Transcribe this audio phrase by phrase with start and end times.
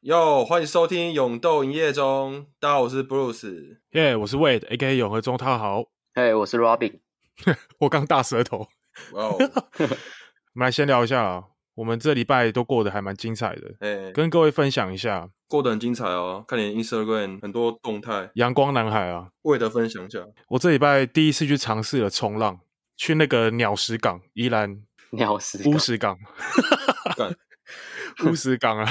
[0.00, 2.42] 哟，欢迎收听《勇斗营业中》。
[2.60, 3.78] 大家好，我是 Bruce。
[3.92, 4.98] 耶，yeah, 我是 Wade，A.K.A.
[4.98, 5.84] 永和中，他好。
[6.12, 7.00] 嘿，hey, 我是 Robin。
[7.80, 8.68] 我刚大舌头。
[9.12, 9.38] 哇哦！
[9.80, 9.86] 我
[10.52, 11.44] 们来先聊一下，
[11.76, 13.74] 我们这礼拜都过得还蛮精彩的。
[13.80, 16.44] 哎，Hey, 跟各位分享一下，过得很精彩哦。
[16.48, 19.28] 看你 Instagram 很多动态，阳光男孩啊。
[19.44, 20.18] Wade 分享一下，
[20.48, 22.58] 我这礼拜第一次去尝试了冲浪，
[22.96, 26.18] 去那个鸟石港，宜兰鸟石乌石港，
[28.26, 28.84] 乌石港啊。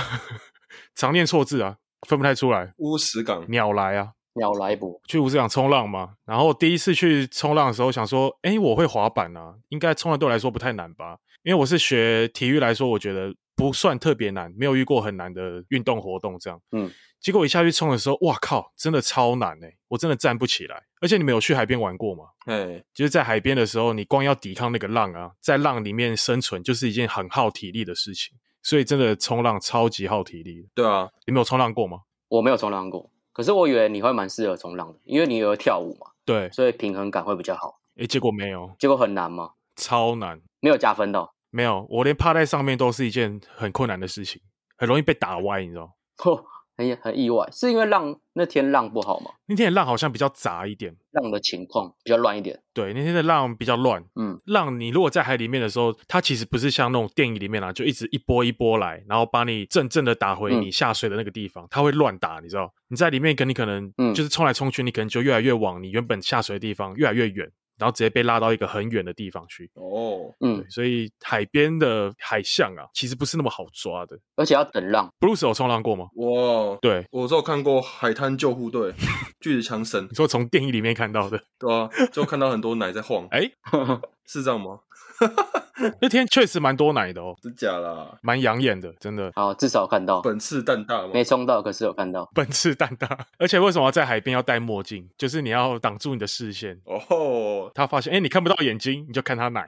[0.96, 1.76] 常念错字啊，
[2.08, 2.74] 分不太出来。
[2.78, 5.02] 乌石港鸟来啊，鸟来不？
[5.10, 6.14] 去乌石港冲浪嘛。
[6.26, 11.18] 然后第一次去冲浪的时候，想说，哎，我会滑板啊，应该冲浪对我来说不太难吧？
[11.44, 16.62] 因为我是学体育来说，我觉得不算特别难，没有遇过很难的运动活动这样。
[16.72, 16.92] 嗯。
[17.20, 20.84] 结果一下去冲的时候，哇靠，真的超难哎，我真的站不起来。
[21.00, 22.26] 而且你们有去海边玩过吗？
[22.48, 28.36] 哎，就是在海边的时候，你光要抵抗那个浪啊，在浪里面生存，就是一件很耗体力的事情。
[28.62, 30.68] 所以真的冲浪超级耗体力。
[30.76, 32.00] 对啊，你没有冲浪过吗？
[32.28, 36.08] 我没有冲浪过，可是我以为你会蛮适合冲浪的，因为你有跳舞嘛。
[36.26, 37.80] 对，所以平衡感会比较好。
[37.96, 39.52] 诶，结果没有，结果很难吗？
[39.78, 41.30] 超难，没有加分的。
[41.54, 44.42] 没有，我连趴在上面都是一件很困难的事情，
[44.76, 45.94] 很容易被打歪，你知道？
[46.76, 49.30] 很很意外，是因为浪那天浪不好吗？
[49.46, 52.60] 那天的浪好像比较杂一点，浪的情况比较乱一点。
[52.74, 54.04] 对，那天的浪比较乱。
[54.16, 62.74] 嗯，浪你如果在海里面的时候，它其实不是像那种电影里面啊，就一直一波一波来，然后把你正正的打回你下水的那个地方，嗯、它会乱打，你知道？
[62.88, 67.52] 你在里面跟你可能就是冲来冲去，嗯、你可能就越来越往你原本下水的地方越来越远。
[67.78, 75.12] 然后直接被拉到一个很远的地方去哦，嗯，所以海边的海象啊，其实不是那么好抓的，而且要等浪。
[75.20, 76.08] Bruce 有冲浪过吗？
[76.16, 78.94] 哇，对，我只有看过海滩救护队，
[79.42, 83.52] 巨石强森，你说从电影里面看到的，对啊，就看到很多奶在晃，哎，
[84.26, 84.80] 是这样吗？
[86.00, 88.08] 那天确实蛮多奶的哦，真假啦？
[88.22, 89.32] 蛮养眼的，真的。
[89.36, 90.22] 好，至少看到。
[90.22, 91.10] 本次蛋大吗？
[91.14, 92.30] 没冲到，可是有看到。
[92.34, 95.10] 本次蛋大， 而且为什么要在海边要戴墨镜？
[95.18, 96.80] 就是你要挡住你的视线。
[96.86, 99.68] 哦，他发现，哎，你看不到眼睛，你就看他奶。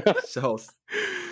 [0.26, 0.72] 笑死！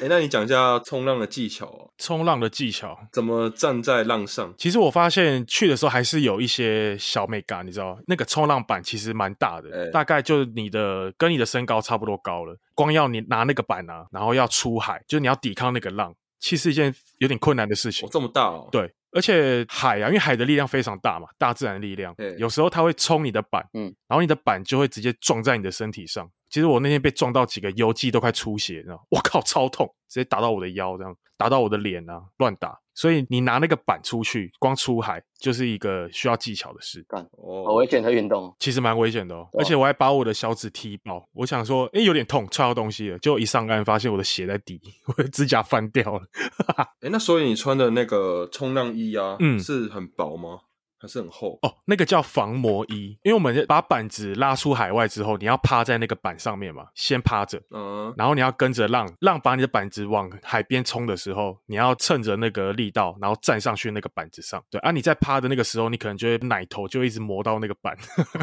[0.02, 1.90] 哎，那你讲一下冲浪的技巧哦。
[1.98, 4.54] 冲浪的技巧，怎么站在浪上？
[4.56, 12.56] 其实我发现去的时候还是有一些小美感，你知道，那个冲浪板其实蛮大的，欸、大概就你的跟你的身高差不多高了。
[12.74, 18.08] 光要你拿那个板啊，然后要出海，就是你要抵抗那个浪，其实是一件有点困难的事情。
[18.08, 18.66] 哦，这么大哦？
[18.72, 26.30] 对，而且海啊，因为海的力量非常大嘛，大自然的力量，欸、有时候它会冲你的板，嗯，然后你的板就会直接撞在你的身体上。
[26.50, 29.02] 其实我那天被撞到几个油肌都快出血，你知道？
[29.10, 29.86] 我靠，超痛！
[30.08, 32.78] 直接打到我的腰，这样打到我的脸啊，乱打。
[32.92, 37.02] 所以你拿那个板出去，光出海就是一个需要技巧的事。
[37.08, 39.48] 干哦，好危险的运动，其实蛮危险的哦。
[39.56, 41.24] 而且我还把我的小指踢爆。
[41.32, 43.18] 我想说，哎，有点痛，踹到东西了。
[43.20, 46.26] 结果一上岸，发现我的鞋在底， 我的指甲翻掉了。
[47.00, 50.58] 哎，那所以你穿的那个冲浪衣啊，嗯，是很薄吗？
[51.00, 51.58] 还是很厚。
[51.62, 67.96] 哦，那个叫防磨衣，因为我们把板子拉出海外之后，你要趴在那个板上面嘛，先趴着，嗯，然后你要跟着浪，浪把你的板子往海边冲的时候，你要趁着那个力道，然后站上去那个板子上，对啊，你在趴的那个时候，你可能就会奶头就一直磨到那个板，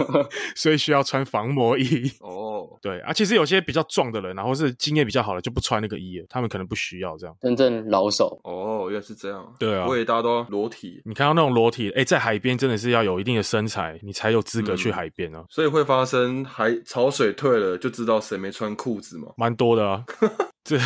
[0.56, 8.40] 所以需要穿防磨衣哦， 对啊，其实有些比较壮的人，然后是经验比较好的就不穿那个衣了，他们可能不需要这样，真正老手。
[8.44, 12.47] 哦，原来是这样，对啊，我以为大家都裸体，你看到那种裸体，哎，在海边。
[12.48, 15.44] 边真的是要有一定的身材，你才有资格去海边啊。
[15.50, 19.28] 所以会发生海潮水退了就知道谁没穿裤子吗？
[19.36, 20.06] 蛮多的啊，
[20.64, 20.78] 这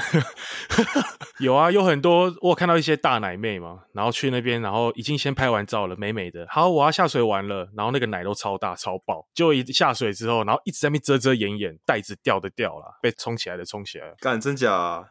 [1.39, 6.45] 有啊，有很多我有看到一些大奶妹嘛，然后去那边，然后已经先拍完照了，美美的。
[6.49, 14.15] 好，我要下水玩了，然后那个奶都超大超爆，就一下水之后，然后一直在那边遮遮掩掩，袋子掉的掉了，被冲起来的冲起来了。
[14.19, 15.05] 干，真假啊？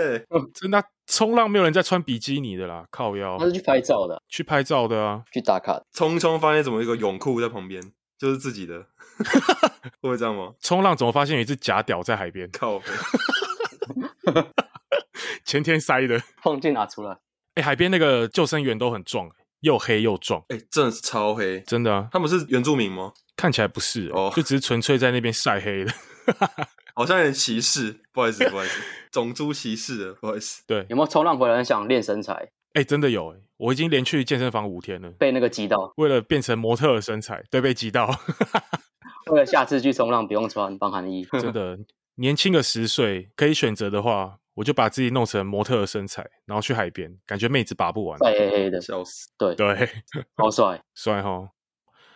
[0.54, 0.82] 真的。
[1.06, 3.36] 冲浪没有人在穿比基尼的啦，靠腰。
[3.38, 5.82] 他是去拍照的，去拍照的啊，去打卡。
[5.92, 7.82] 冲冲发现怎么一个泳裤在旁边，
[8.18, 8.86] 就是自己的，
[10.00, 10.52] 会不会这样吗？
[10.60, 12.50] 冲浪怎么发现有一只假屌在海边？
[12.52, 12.80] 靠，
[15.44, 17.12] 前天塞的，放进拿出来。
[17.54, 19.28] 哎、欸，海边那个救生员都很壮，
[19.60, 20.40] 又黑又壮。
[20.48, 22.08] 哎、欸，真的是超黑，真的啊。
[22.10, 23.12] 他们是原住民吗？
[23.36, 25.92] 看起来不是哦，就只是纯粹在那边晒黑的。
[26.94, 28.80] 好像有点歧视，不好意思，不好意思，
[29.10, 30.62] 种族歧视的，不好意思。
[30.66, 32.32] 对，有没有冲浪回来想练身材？
[32.74, 38.08] 哎、欸，真的有，我已经连去健身房五天了，被那个击到，为了变成模特的身材，对，被击到。
[39.30, 41.78] 为了下次去冲浪不用穿防寒衣，真的，
[42.16, 49.28] 年轻个十岁可以选择的话，我就把自己弄成模特的身材，然后去海边，感觉妹子拔不完，晒黑黑的，笑死。
[49.38, 49.88] 对对，
[50.36, 51.48] 好帅 帅齁。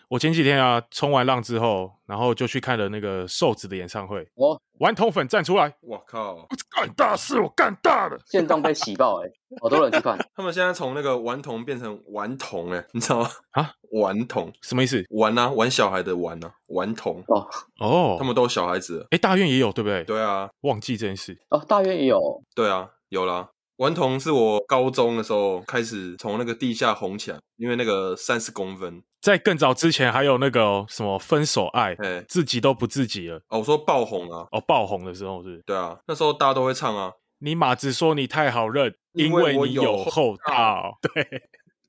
[0.09, 4.23] 我前几天啊，冲完浪之后，然后就去看了那个瘦子的演唱会。
[4.37, 5.75] 哦，顽童粉站出来！
[5.83, 8.19] 我靠，干大事，我干大了！
[8.27, 9.29] 现状被洗爆哎，
[9.61, 10.17] 好多人去看。
[10.35, 13.29] 他们现在从那个顽童变成顽童哎，你知道吗？
[13.51, 15.05] 啊，顽童什么意思？
[15.11, 17.47] 玩啊，玩小孩的玩啊，顽童哦
[17.79, 19.07] 哦，他们都有小孩子。
[19.11, 20.05] 哎，大院也有对不对？
[20.05, 22.43] 对啊，忘记这件事哦，大院也有。
[22.55, 23.51] 对啊，有啦。
[23.79, 33.37] 顽童是我高中的时候开始从那个地下红起来，因为那个三十公分，在更早之前还有那个、哦、什么分手爱，哎，自己都不自己了。
[33.49, 35.63] 哦，我说爆红啊，哦，爆红的时候是？
[35.65, 37.13] 对啊，那时候大家都会唱啊。
[37.39, 40.99] 你马子说你太好认，因为你有厚道。
[41.01, 41.25] 对，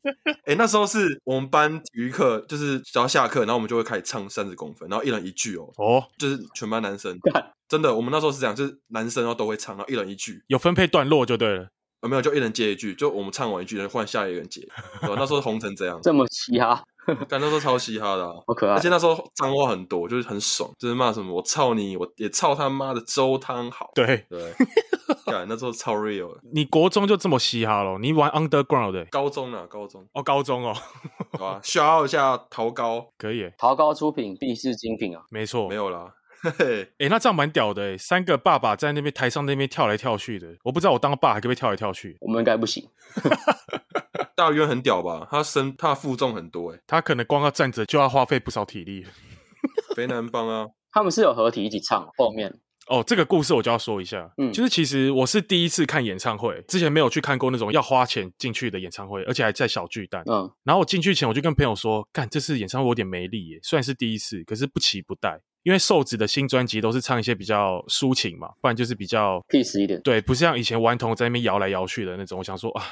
[0.45, 5.67] 哎，那时候是我们班体育课，就是只要下课，然后我们就会开始唱三十公分，然后一人一句哦。
[5.77, 7.17] 哦，就是全班男生，
[7.67, 11.69] 真的，我们那时候是这样，就是男生然后都会唱，然后一人一句，有分配段落就对了。
[12.01, 14.61] 有、哦、没有，就一人接一句，就我们唱完一句，然后换下一个人接。
[15.01, 15.15] 对吧？
[15.17, 16.81] 那时候红成这样，这么嘻哈，
[17.27, 18.75] 但那时候超嘻哈的、啊， 好可爱。
[18.75, 23.91] 而且那时候脏话很多，就是很爽，就是骂什么我操你，我也操他妈的粥汤好。
[23.93, 24.53] 对对，
[25.25, 26.39] 干那时候超 real 的。
[26.53, 27.97] 你国中就这么嘻哈了？
[27.99, 29.03] 你玩 underground 的？
[29.11, 30.73] 高中啊，高中哦，高中哦，
[31.33, 33.51] 好吧，shout 一下桃高，可以。
[33.57, 36.13] 桃高出品必是精品啊，没错，没有啦。
[36.41, 42.17] 嘿嘿，哎、欸，那这样蛮屌的哎，三个爸爸在那边台上那边跳来跳去的，我不知道我当爸还可不可以跳来跳去。
[42.21, 42.87] 我们应该不行。
[44.35, 45.27] 大渊很屌吧？
[45.29, 49.05] 他身他负重很多哎，他可能光要站着就要花费不少体力。
[49.95, 52.59] 肥男帮啊， 他们是有合体一起唱后面。
[52.87, 60.23] 哦，这个故事我就要说一下，嗯，就是其实我是第一次看演唱会，之前没有去看过那种要花钱进去的演唱会，而且还在小巨蛋。
[60.25, 65.39] 嗯，然后我进去前我就跟朋友说，干，这次演唱会我有点没力耶，虽然是第一次，可是不期不待。
[65.63, 70.01] 因为瘦子的新专辑都是唱一些比较抒情嘛，不然就是比较 peace 一点。
[70.01, 72.39] 对，不是像以前顽童在那边摇来摇去的那种。
[72.39, 72.83] 我想说啊，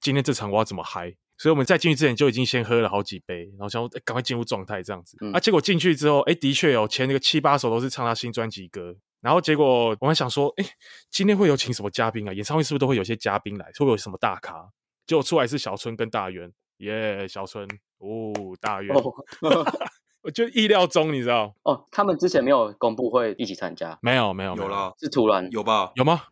[0.00, 1.14] 今天这场我要怎么嗨？
[1.38, 5.16] 所以我们在进去之前就已经先喝了好几杯，然后想说赶快进入状态这样子。
[5.22, 8.94] 嗯、啊，结果进去之后，哎，的确有前那个七八首都是唱他新专辑歌。
[9.22, 10.64] 然后结果我还想说，哎，
[11.10, 12.32] 今天会有请什么嘉宾啊？
[12.32, 13.64] 演唱会是不是都会有些嘉宾来？
[13.66, 14.68] 会不会有什么大咖？
[15.06, 17.66] 结果出来是小春跟大元，耶，小春
[17.98, 18.94] 哦，大渊。
[18.94, 19.14] Oh.
[20.22, 25.92] 我就意料中，你知道哦，他们之前没有公布会一起参加，没有没有有啦，是突然有吧？
[25.94, 26.22] 有吗？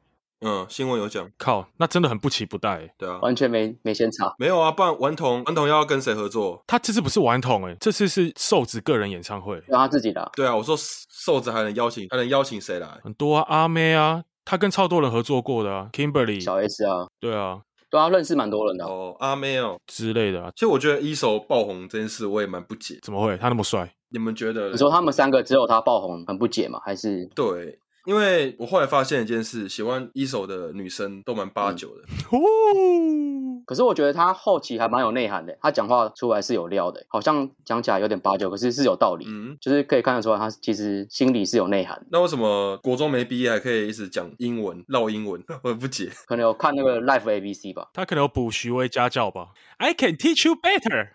[0.41, 1.29] 嗯，新闻有讲。
[1.37, 6.63] 靠，那真的很不期不待，对啊，完全没没先查，没有啊，不然顽童顽童要跟谁合作？
[6.67, 10.31] 他这次不是顽童哎，这次是瘦子个人演唱会，让他自己的。
[10.37, 12.87] 对啊，我说瘦子还能邀请还能邀请谁来？
[13.03, 17.63] 很多啊，阿妹啊，他跟超多人合作过的啊，Kimberly、小 S 啊，对啊。
[17.91, 20.51] 对啊，认识蛮多人的哦，阿妹哦之类的啊。
[20.55, 22.99] 其实我觉得一手爆红这件事，我也蛮不解。
[23.03, 23.37] 怎么会？
[23.37, 23.91] 他那么帅？
[24.11, 24.71] 你们觉得？
[24.71, 26.81] 你说他们三个只有他爆红，很不解吗？
[26.85, 27.27] 还是？
[27.35, 27.79] 对。
[28.09, 32.05] 因为我后来发现一件事，喜欢一手的女生都蛮八九的。
[32.33, 39.27] 嗯、 可是我觉得他后期还蛮有内涵的，他讲话出来是有料的，好像讲起来有点八九，可是是有道理。
[39.29, 42.03] 嗯，就是可以看得出来，他其实心里是有内涵。
[42.11, 45.45] 那为什么国中没毕业还可以一直讲英文、烙英文？
[45.63, 46.11] 我也不解。
[46.27, 47.91] 可能有看那个 Life ABC 吧？
[47.93, 51.11] 他可能有补徐威家教吧？I can teach you better。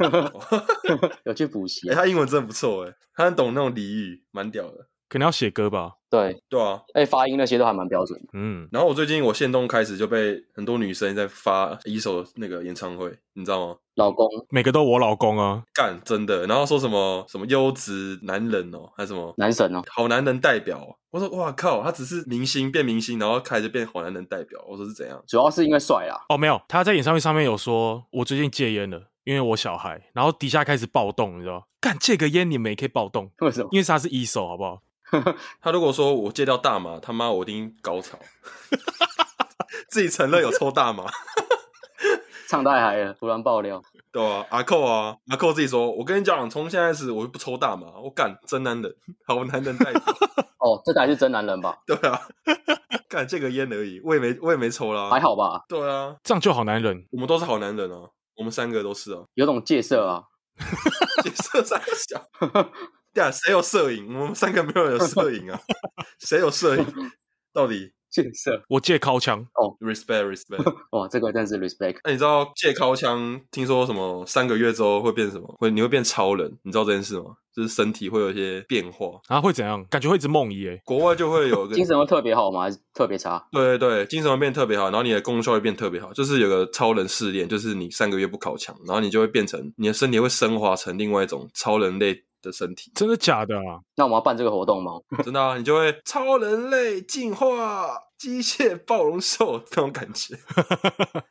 [1.24, 1.94] 有去补习、欸。
[1.94, 4.88] 他英文真的不错哎，他很懂那种俚语，蛮屌的。
[5.14, 5.92] 可能要写歌吧？
[6.10, 8.20] 对对啊，哎，发音那些都还蛮标准。
[8.32, 13.76] 嗯，然后我最近我现动开始就被很多女生在发一首那个演唱会，你知道吗？
[13.96, 16.46] 老公，每个都我老公啊，干真的。
[16.46, 20.98] 然后说什么什么优质男人哦，还是什么男神哦，好男人代表。
[21.10, 24.60] 我说哇靠，他只是明星变明星，然后开始变好男人代表。
[24.66, 25.22] 我说是怎样？
[25.28, 26.18] 主要是因为帅啊。
[26.28, 30.10] 哦，没有，他在演唱会上面有说，我最近戒烟了，因为我小孩。
[30.12, 31.68] 然后底下开始暴动，你知道？
[31.80, 33.30] 干戒个烟你们也可以暴动？
[33.38, 33.68] 为什么？
[33.70, 34.82] 因为他是一手，好不好？
[35.62, 38.18] 他如果说我戒掉大麻，他妈我一定高潮。
[39.88, 41.04] 自己承认有抽大麻，
[42.48, 43.82] 唱太嗨了，突然爆料。
[44.12, 48.94] 对啊，阿寇啊，阿寇自己说，我跟你讲，从现在开始我就不抽大麻，我干真男人，
[49.26, 50.02] 好男人代表。
[50.58, 51.76] 哦，这才是真男人吧？
[51.86, 52.20] 对啊，
[53.08, 55.64] 干这个烟而已，我也没我也没抽啦，还好吧？
[55.68, 60.24] 对啊，这样就好男人，我们都是好男人啊，我们三个都是啊，有种戒色啊，
[61.22, 62.28] 戒色三小。
[63.12, 64.18] 对啊，谁有摄影？
[64.18, 65.60] 我们三个没有人有摄影啊。
[66.18, 66.86] 谁有摄影？
[67.52, 68.62] 到底戒色？
[68.68, 70.72] 我借靠枪哦，respect respect。
[70.96, 71.96] 哇，这个真是 respect。
[72.04, 73.40] 那你知道借靠枪？
[73.50, 75.56] 听说什么三个月之后会变什么？
[75.58, 76.56] 会你会变超人？
[76.62, 77.34] 你知道这件事吗？
[77.54, 79.40] 就是身体会有一些变化啊？
[79.40, 79.84] 会怎样？
[79.90, 80.80] 感觉会一直梦遗诶。
[80.84, 82.62] 国外就会有个精神会特别好吗？
[82.62, 83.44] 还是特别差？
[83.50, 86.12] 对对对，精神会变特别好，然后你的功效会变特别好。
[86.12, 92.24] 就是有个超人试炼，就是你三个月不尻枪，然后你就会变成你的身体会升华成另外一种超人类。
[92.44, 93.80] 的身体真的假的啊？
[93.96, 94.92] 那我们要办这个活动吗？
[95.24, 100.36] 真的啊，你就会超人类进化机械暴龙兽那种感觉。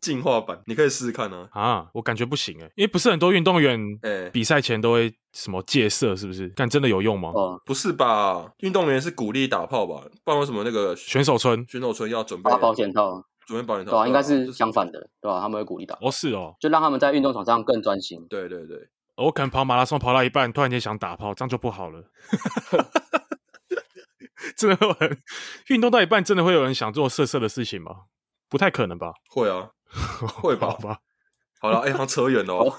[0.00, 1.46] 进化版，你可以试试看啊。
[1.52, 6.50] 啊，我感觉不行哎，因为不是很多运动员哎比赛前都会什么戒色，是不是？
[6.56, 7.30] 但真的有用吗？
[7.34, 8.50] 哦，不是吧？
[8.60, 10.02] 运动员是鼓励打炮吧？
[10.24, 13.22] 不然为什么那个选手村选手村要准备打保险套？
[13.46, 13.90] 准备保险套？
[13.90, 15.38] 对啊，应该是相反的，对吧？
[15.38, 15.98] 他们会鼓励打。
[16.00, 18.26] 哦，是哦，就让他们在运动场上更专心。
[18.30, 18.78] 对对对，
[19.20, 22.10] 我可能跑马拉松跑到一半，突然间想打炮，这样就不好了。
[24.56, 25.22] 真的会有人
[25.68, 28.04] 运动到一半，真的会有人想做色色的事情吗？
[28.48, 29.12] 不太可能吧？
[29.28, 29.70] 会啊，
[30.42, 30.68] 会吧？
[30.68, 30.98] 好吧，
[31.60, 32.78] 好了，哎、欸，好像扯远了、哦，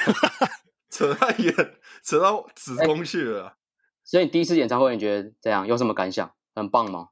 [0.90, 1.54] 扯太远，
[2.02, 3.54] 扯到子宫去了、欸。
[4.02, 5.66] 所以你第一次演唱会，你觉得怎样？
[5.66, 6.34] 有什么感想？
[6.54, 7.08] 很棒吗？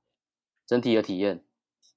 [0.67, 1.45] 整体的体验？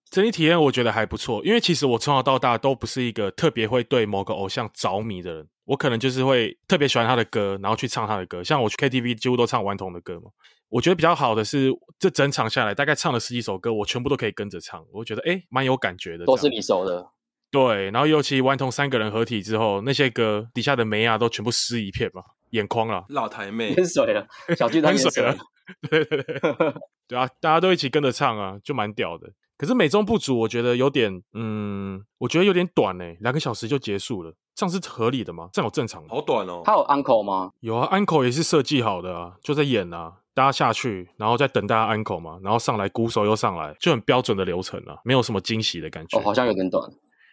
[0.09, 8.43] 整体体验我觉得还不错，因为其实我从小到大都不是一个特别会对某个偶像着迷的人，我可能就是会特别喜欢他的歌，然后去唱他的歌。
[8.43, 10.29] 像我去 KTV 几乎都唱顽童的歌嘛。
[10.67, 14.85] 我觉得比较好的是，这整场下来大概唱了十几首歌，我全部都可以跟着唱。
[14.91, 16.25] 我觉得诶蛮有感觉的。
[16.25, 17.07] 都是你熟的。
[17.49, 25.33] 对，然后尤其顽童三个人合体之后，那些歌底下的梅啊都全部湿一片嘛，眼眶了，老台妹淹水了，小巨蛋淹水了。
[25.89, 26.41] 对对对，
[27.07, 29.31] 对啊，大家都一起跟着唱啊，就蛮屌的。
[29.61, 35.49] 可是美中不足，我觉得有点，嗯，我觉得有点短诶，两个小时就结束了，这样是合理的吗？
[35.53, 36.07] 这样有正常吗？
[36.09, 36.63] 好短哦。
[36.65, 37.51] 他有 encore 吗？
[37.59, 40.13] 有啊，encore 也是设计好的啊，就在演啊。
[40.33, 46.17] 大家下去，然后再等大家 uncle 嘛，然后上来鼓手又上来，就很标准的流程啊，没有什么惊喜的感觉。
[46.17, 46.81] 哦，好像有点短，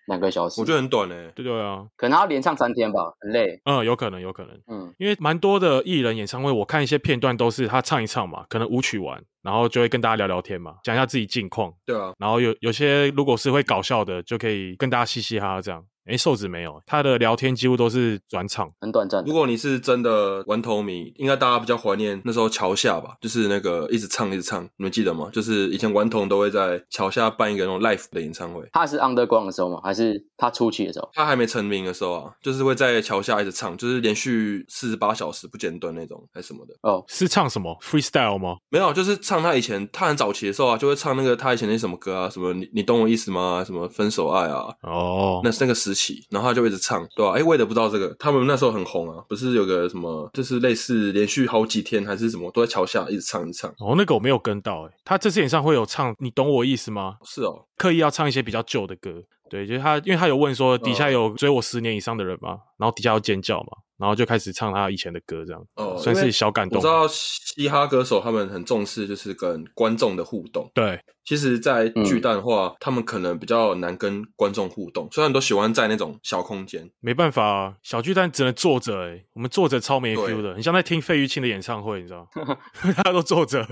[0.09, 1.33] 两个小时，我觉得很短诶、欸。
[1.35, 3.59] 对对啊，可能他要连唱三天吧，很累。
[3.65, 4.53] 嗯，有可能，有可能。
[4.67, 11.73] 嗯，因为蛮多的艺人演唱会，我看一些片段都是他唱一唱嘛，可能舞曲完，然后就会跟大家聊聊天嘛，讲一下自己近况。
[11.87, 15.85] 对啊，然后有有些如果是会搞笑的，就可以跟大家嘻嘻哈哈这样。
[16.11, 19.23] 哎，瘦子没有，他的聊天几乎都是转场，很短暂。
[19.27, 25.29] 如果你是真的顽童迷，应该大家比较怀念那时候桥下吧，就是那个一直唱一直唱，你们记得吗？
[25.31, 28.67] 就是以前顽童都会在桥下办一个那种 live 的演唱会。
[28.73, 29.83] 他是 underground 的时候吗？
[29.85, 31.11] 还是他初期的时候？
[31.13, 36.75] 他还没成名的时候啊，就是会在桥下一直唱，就是连续四十八小时不间断那种，还是什么的。
[36.81, 38.57] 哦，是唱什么 freestyle 吗？
[38.71, 43.63] 没有，就是唱他以前他很早期的时候啊，就会唱那个他以前那什么歌啊，什么你你懂我意思吗？
[43.63, 44.67] 什么分手爱啊？
[44.83, 46.79] 哦，那是那个时期，然后他就一直。
[46.79, 47.37] 唱对吧、啊？
[47.37, 53.69] 哎，我也不知道这个，他们那时候很红啊，不是有个什么，就是类似连续好几天还是什么，都在桥下一直唱一直唱。
[53.81, 54.95] 哦，那个我没有跟到哎。
[55.05, 57.17] 他这次演唱会有唱，你懂我意思吗？
[57.25, 59.11] 是哦，刻意要唱一些比较旧的歌。
[59.51, 62.59] 对，就是他，因为他有问说底下有追我十年以上的人吗？
[62.79, 63.69] 然后底下要尖叫嘛。
[63.99, 66.79] 然后就开始唱他以前的歌，这样哦，算是小感动。
[66.79, 70.71] 我知道嘻哈歌手他们很重视就是跟观众的互动。
[70.73, 76.89] 对，其实，在巨蛋的话，嗯，他们可能比较难跟观众互动，虽然都喜欢在那种小空间。
[77.01, 82.57] 没办法啊，小巨蛋只能坐着哎，我们坐着超没 feel 的，你像在听费玉清的演唱会，你知道吗？
[82.99, 83.67] 大家都坐着。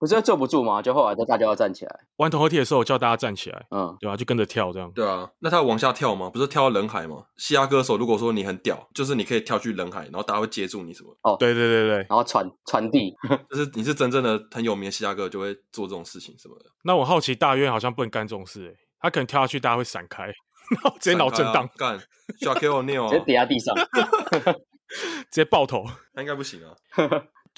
[0.00, 0.80] 不是坐不住吗？
[0.80, 2.00] 就后来就大家要站起来。
[2.18, 4.16] 玩《同合体的时候，我叫大家站起来，嗯，对吧、啊？
[4.16, 4.88] 就跟着跳这样。
[4.94, 6.30] 对啊，那他往下跳吗？
[6.30, 7.24] 不是跳到人海吗？
[7.36, 11.16] 嘻哈歌手如果说你很屌，就是你可以跳去人海，然后大家会接住你什么？
[11.22, 13.14] 哦，对对对对，然后传传递，
[13.50, 16.64] 就是你是真正的很有名的嘻哈歌，就会做这种事情什么的。
[16.84, 20.24] 那我好奇大渊好像不能干这种事诶，他可能跳下去，大家会闪开，
[20.82, 22.02] 然后直接脑震荡，干、啊，
[22.40, 23.74] 小 K O Neil 直接跌在地上，
[25.30, 25.84] 直接爆头，
[26.14, 26.74] 那应该不行啊。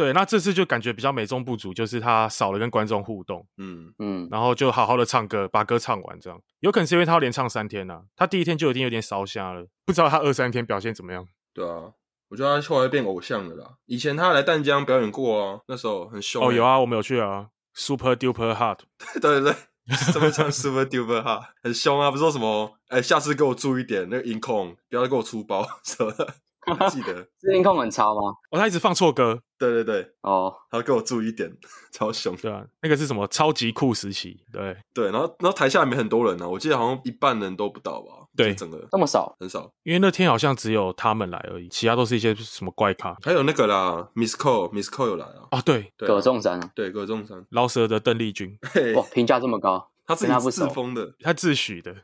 [0.00, 11.28] 对，那这次就感觉比较美中不足，就是他少了跟观众互动，嗯嗯，然后就好好的唱歌，把歌唱完，这样有可能是因为他要连唱三天呢、啊，他第一天就已经有点烧瞎了，不知道他二三天表现怎么样。
[11.52, 11.92] 对啊，
[12.30, 13.74] 我觉得他后来变偶像了啦。
[13.84, 16.48] 以前他来淡江表演过啊，那时候很凶、欸。
[16.48, 18.78] 哦，有啊，我们有去啊，Super Duper Hard。
[19.20, 19.54] 对对对，
[20.14, 26.36] 怎么唱 Super Duper Hot，很凶啊，不是说什么，哎，下次给我注意点，那个音控不要再给我出包 什么的。
[26.90, 28.20] 记得是音控很差吗？
[28.50, 29.40] 哦，他一直放错歌。
[29.58, 31.50] 对对对，哦，他要给我注意一点，
[31.92, 32.34] 超凶。
[32.36, 34.40] 对啊，那个是什么超级酷时期？
[34.52, 38.26] 对对，然后然后台下也没很多人呢、啊，我记得好像一半人都不到吧？
[38.36, 39.70] 对，整个那么少，很少。
[39.82, 43.14] 因为那天好像只有他们来而已，其他都是一些什么怪咖。
[43.22, 45.48] 还有那个啦，Miss Cole，Miss Cole 有来啊。
[45.50, 48.56] 啊，对，对啊葛仲山，对，葛仲山，老舌的邓丽君。
[48.96, 51.94] 哇，评价这么高，他自己自封的，他自诩的。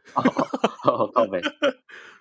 [0.83, 1.41] 靠北。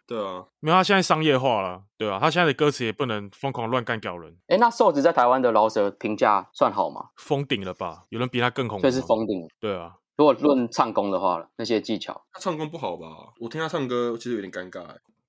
[0.08, 4.38] 对啊，没有，他现在商业化了，对啊，他现在的歌词也不能疯狂乱干屌人。
[4.48, 7.10] 哎，那瘦子在台湾的饶舌评价算好吗？
[7.18, 8.04] 封顶了吧？
[8.10, 8.84] 有人比他更恐怖？
[8.84, 9.48] 这是封顶。
[9.60, 13.08] 对啊，如果论唱功的话，那些技巧，他唱功不好吧？
[13.40, 14.86] 我听他唱歌其实有点尴尬。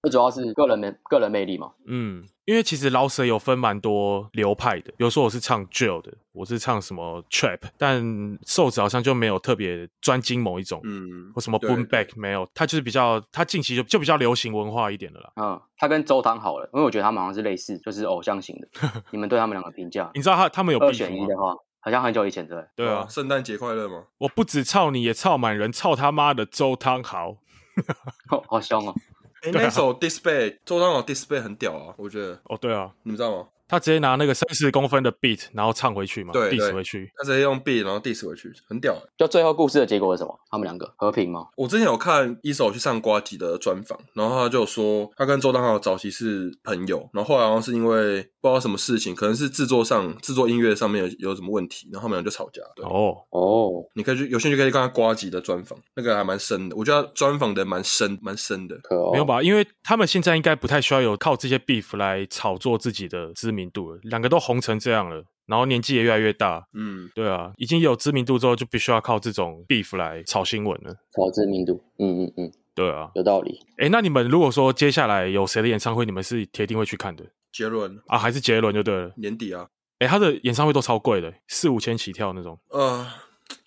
[0.06, 1.72] 这主要是个人魅个人魅力嘛。
[1.86, 8.00] 嗯，因为其实饶舌有分蛮多流派的，比如说我是唱 drill 的，我是唱什么 trap，但
[8.46, 15.32] 瘦子好像就没有特别专精某一种，嗯，或什么 boom back 没有，他就是比较他近期就就比较流行文化一点的啦。
[15.34, 18.68] 嗯，他跟周汤好了，因为我觉得他们好像是类似，就是偶像型的。
[19.10, 20.08] 你们对他们两个评价？
[20.14, 22.64] 你知道他他们有二选一的话，好像很久以前对。
[22.76, 24.04] 对啊，圣诞节快乐吗？
[24.18, 27.38] 我不止操你也操满人，操他妈的周汤豪。
[28.48, 28.94] 好凶哦！
[29.43, 32.38] 哎、欸，那首 Display 周汤豪 Display 很屌啊，我觉得。
[32.45, 33.49] 哦，对啊，你们知道吗？
[33.68, 37.11] 他直接拿那个三十公分的 beat，然后唱回去嘛，对，diss 回去。
[37.16, 38.96] 他直接用 beat，然后 diss 回去，很屌。
[39.16, 40.38] 就最后故事的结果是什么？
[40.50, 41.46] 他们两个和平吗？
[41.56, 52.62] 我之前有看一手去上瓜吉的专访，然后他就说他跟周汤豪早期是朋友，然后后来好像是因为不知道什么事情，可能是制作上制作音乐上面有有什么问题，然后他们俩就吵架。
[52.85, 58.76] 哦哦，你可以去有兴趣可以看他瓜吉的专访，那个还蛮深的，我觉得专访的蛮深蛮深的。
[58.90, 59.42] 哦、没有吧？
[59.42, 64.36] 因为他们现在应该不太需要有靠这些 beef 来炒作自己的知名度了，两个都。
[64.36, 73.58] 都红成这样了，然后年纪也越来越大，嗯，对啊，已经有知名度之后，就必须要靠这种 beef 来炒新闻了，炒知名度，嗯嗯嗯，对啊，有道理。
[73.78, 77.25] 哎，那你们如果说接下来有谁的演唱会，你们是铁定会去看的？
[77.50, 79.66] 杰伦啊，还是杰伦就对了，年底啊，
[80.00, 83.06] 哎，他的演唱会都超贵的，四五千起跳那种，呃，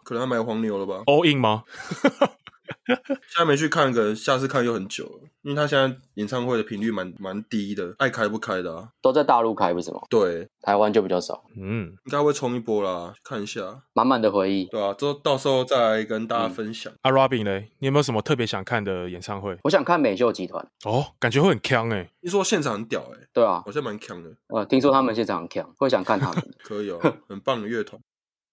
[0.03, 1.63] 可能他买黄牛了吧？All in 吗？
[2.85, 9.99] 现在没去看，可能下次看又很久了，因为他现在演唱会的频率蛮蛮低的，爱开不开的啊，都在大陆开不是吗？
[10.09, 16.91] 对，台湾就比较少，嗯，应该会冲一波啦，看一下，满满的回忆，对啊，之后到时候再来跟大家分享。
[17.01, 17.13] 阿、嗯。
[17.13, 17.59] 啊、Robin 呢？
[17.79, 19.57] 你有没有什么特别想看的演唱会？
[19.63, 28.01] 我想看美秀集团，哦，感觉会很强哎，你说现场很屌哎，对啊，好像蛮强的，呃，听说他们现场很强，会想看他们， 可以哦，很棒的乐团。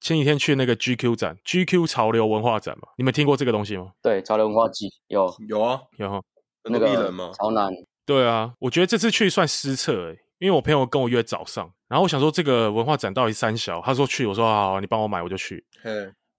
[0.01, 3.93] 前几天去那个 GQ 展，GQ 潮流文化展嘛，你们听过这个东西吗？
[4.03, 6.21] 对，潮流文化季有有啊有哈，
[6.65, 7.31] 那个艺人吗？
[7.39, 7.73] 潮男，
[8.05, 15.65] 对啊，我觉得这次去算失策诶、欸，因为我朋友跟我约早上，然后我想说这个文化展到底三小，他说去，我说好，好，你帮我买，我就去。
[15.83, 15.91] 嘿，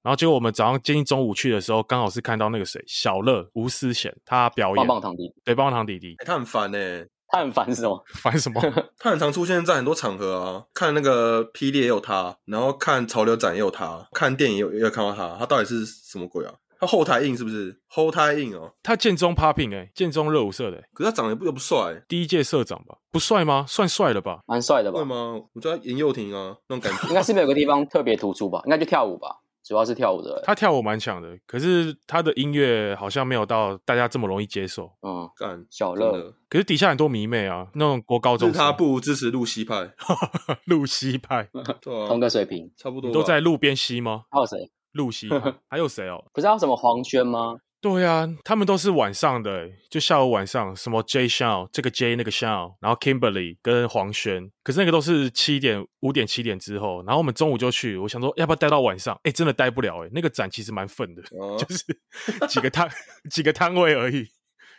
[0.04, 7.08] 然后结果我们早上接近中午去的时候，刚好是看到那个谁，小乐吴思贤他表演，棒棒糖弟弟，对，棒棒糖弟弟，欸、他很烦哎、欸。
[7.30, 8.02] 他很烦是什么？
[8.16, 8.62] 烦什么？
[9.00, 15.36] 他很常出现在很多场合啊，看那个霹雳也有他，然后看潮流展也有他，看电影也有也有看到他。
[15.40, 16.54] 他到底是什么鬼啊？
[16.80, 17.76] 他后台硬是不是？
[17.88, 18.72] 后台硬哦。
[18.84, 22.04] 他建中 popping 哎，建中热舞社的，可是他长得不又不帅。
[22.08, 22.96] 第一届社长吧？
[23.12, 23.66] 不帅吗？
[23.68, 24.40] 算帅了吧？
[24.46, 25.00] 蛮帅的吧？
[25.00, 25.42] 会吗？
[25.54, 27.08] 我觉得严幼廷啊，那种感觉。
[27.10, 28.62] 应该是没有个地方特别突出吧？
[28.66, 29.38] 应该就跳舞吧。
[29.68, 34.90] 主要是跳舞的，他跳舞蛮强的，可是他的音乐好像没有到大家这么容易接受。
[35.02, 39.92] 嗯，干小乐，可是底下很多迷妹啊，那种国高中生，他不支持露西派，
[40.66, 41.50] 露西派，
[41.82, 43.12] 对啊，同个水平，差不多。
[43.12, 44.24] 都在路边吸吗？
[44.32, 44.72] 还有谁？
[44.94, 45.30] 露西，
[45.68, 46.24] 还有谁哦？
[46.34, 47.58] 不知道什么黄轩吗？
[47.88, 59.18] 对啊，他们都是晚上的，就下午晚上，什么 J Shaw 这个 J 那个 Shaw 然后 Kimberly 跟黄轩，可是那个都是七点、五点、七点之后，然后我们中午就去，我想说要不要待到晚上？
[59.24, 61.86] 哎，真的待不了哎，那个展其实蛮粉的，哦、就是
[62.48, 62.90] 几个摊
[63.32, 64.28] 几个摊位而已，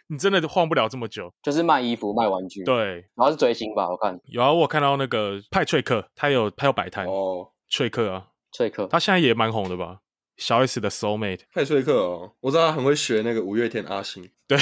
[0.08, 1.32] 你真的晃不了这么久。
[1.42, 3.88] 就是卖衣服、卖玩具，对，然后是追星吧？
[3.88, 10.00] 我看有啊，我看到那个派翠克，他有他有摆摊哦，翠克啊，翠克，他现在也蛮红的吧？
[10.38, 14.56] 小 S 的 Soul Mate 派翠克哦，我知道他很会学那个五月天阿信，对，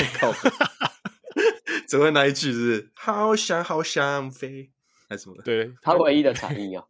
[1.87, 4.71] 只会那一句是好想好想飞，
[5.09, 5.43] 还是什么的？
[5.43, 6.85] 对，他唯一的才艺啊，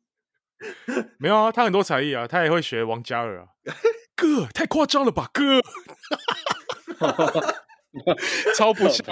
[1.19, 3.49] 没有啊，他很多才艺啊，他也会学王嘉尔啊，
[4.17, 5.61] 哥太夸张了吧，哥，
[8.57, 9.05] 超不像，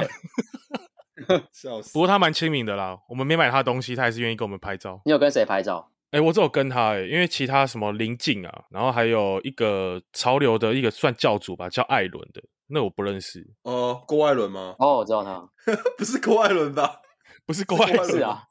[1.52, 1.92] 笑死。
[1.92, 5.02] 不过他蛮亲民的啦，我们没买他的东西，他还是愿意跟我们拍照。
[5.04, 5.90] 你有跟谁拍照？
[6.14, 13.44] 哎、欸，我只有跟他哎、欸，因为其他什么林静啊，然后还有一个潮流的一个算教主吧，叫艾伦的，那我不认识。
[13.64, 14.76] 哦，郭艾伦吗？
[14.78, 15.44] 哦，我知道他，
[15.98, 17.00] 不是郭艾伦吧？
[17.44, 18.44] 不是郭艾伦，是啊，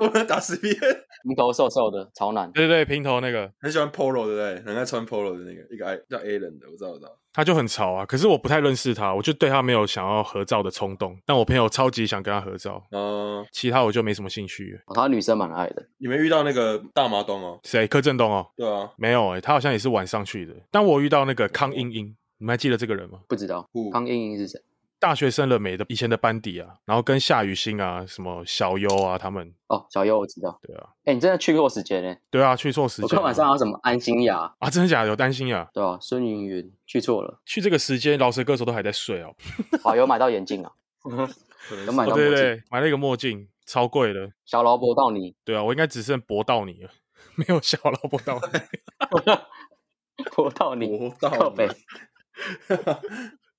[0.00, 4.60] 我们打十遍，平头瘦瘦的潮男，对对对，平头那个，很喜欢 Polo 对不对？
[4.66, 7.16] 很爱穿 Polo 的那个，一个爱叫 A 人的，我知道，我知道。
[7.34, 11.18] 他就很潮啊，可是我不太认识他，我就对他没有想要合照的冲动。
[11.26, 14.80] 但我朋友超级想跟他合照，嗯，其他我就没什么兴趣。
[14.86, 15.84] 哦，他女生蛮爱的。
[15.98, 17.58] 你没遇到那个大麻东哦？
[17.64, 17.88] 谁？
[17.88, 18.46] 柯震东哦？
[18.56, 20.54] 对啊，没有哎、欸，他好像也是晚上去的。
[20.70, 22.06] 但我遇到那个康英英，
[22.38, 23.18] 你们还记得这个人吗？
[23.26, 24.60] 不知道，康英英是谁？
[25.04, 29.54] 大学生了没的以前的班底啊，然后跟夏雨欣啊、什么小优啊他们。
[29.66, 30.58] 哦，小优我知道。
[30.62, 32.16] 对啊，哎、欸，你真的去错时间呢？
[32.30, 33.04] 对啊，去错时间。
[33.04, 35.08] 我看晚上有什么安心雅啊，真的假的？
[35.08, 35.68] 有担心呀？
[35.74, 37.38] 对啊，孙芸芸去错了。
[37.44, 39.34] 去这个时间，老舌歌手都还在睡哦。
[39.82, 40.72] 好，有买到眼镜啊？
[41.86, 42.16] 有买到墨镜、哦？
[42.16, 44.32] 对对对，买了一个墨镜，超贵的。
[44.46, 45.36] 小劳勃到你。
[45.44, 46.88] 对啊，我应该只剩博到你了，
[47.36, 50.24] 没有小劳勃到你。
[50.34, 51.68] 博到你，博道尼。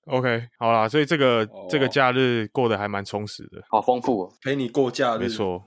[0.06, 1.70] OK，好啦，所以这个、oh.
[1.70, 5.64] 这个假日过得还蛮充实的，好丰富哦，陪你过假日，没错。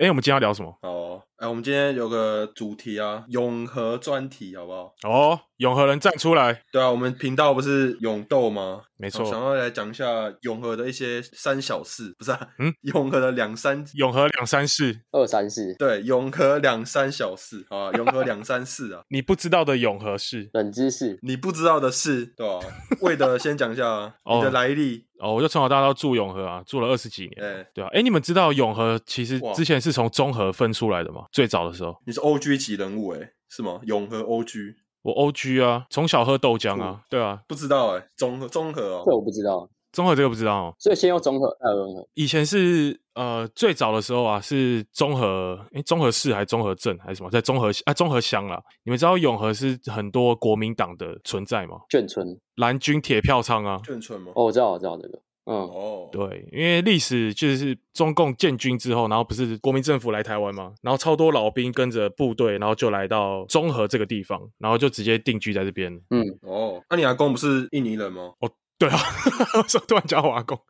[0.00, 0.68] 哎、欸，我们今天要聊什么？
[0.82, 4.92] 哦、oh.，哎，我们今天有个主题啊，永和专题，好不好？
[5.04, 6.62] 哦、oh,，永和人站出来。
[6.72, 8.80] 对啊，我们频道不是永斗吗？
[8.96, 9.24] 没错。
[9.24, 10.04] 想要来讲一下
[10.40, 12.48] 永和的一些三小事，不是啊？
[12.58, 22.58] 嗯，永和的两三，永和两三事，二三事，对，永和两三小事啊，永和两三事啊， 你不知道的永和事， 冷知识，你不知道的事，对吧？
[23.02, 25.04] 为的先讲一下 你的来历。
[25.20, 27.32] 哦，我就从小到大都住永和啊，住了二十几年。
[27.44, 31.24] 欸、对啊，哎、欸，你们知道永和其实之前是从中和分出来的吗？
[31.30, 33.80] 最早的时候，你是 O G 级人物哎、欸，是吗？
[33.84, 34.58] 永和 O G，
[35.02, 42.08] 我 O G 啊，从小喝豆浆啊，对啊，不知道哎、欸，中和中和哦，这我不知道，综合这个不知道哦，所以先用综合再永和。
[42.14, 48.62] 以前是呃最早的时候啊，是综合，哎、综合市还是综合镇还是什么，在综合啊综合乡啦。
[48.84, 51.76] 你们知道永和是很多国民党的存在吗？
[51.90, 52.38] 眷村。
[52.56, 54.32] 蓝军铁票仓啊，眷村吗？
[54.34, 55.20] 哦，我知道，我知道这个。
[55.50, 60.74] 嗯，哦，对，因为历史就是中共建军之后，然后不是国民政府来台湾吗？
[60.82, 65.90] 然后超多老兵跟着部队，然后就来到中和这个地方，然后就直接定居在这边。
[66.10, 68.34] 嗯，哦，那你阿公不是印尼人吗？
[68.40, 68.98] 哦，对啊，
[69.66, 70.60] 说突然叫我阿公，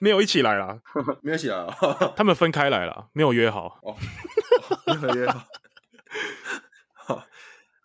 [0.00, 0.80] 没有一起来啦，
[1.22, 1.76] 没有一起来啊，
[2.16, 3.78] 他们分开来了，没有约好。
[3.82, 3.94] 哦，
[5.00, 5.44] 没有约好。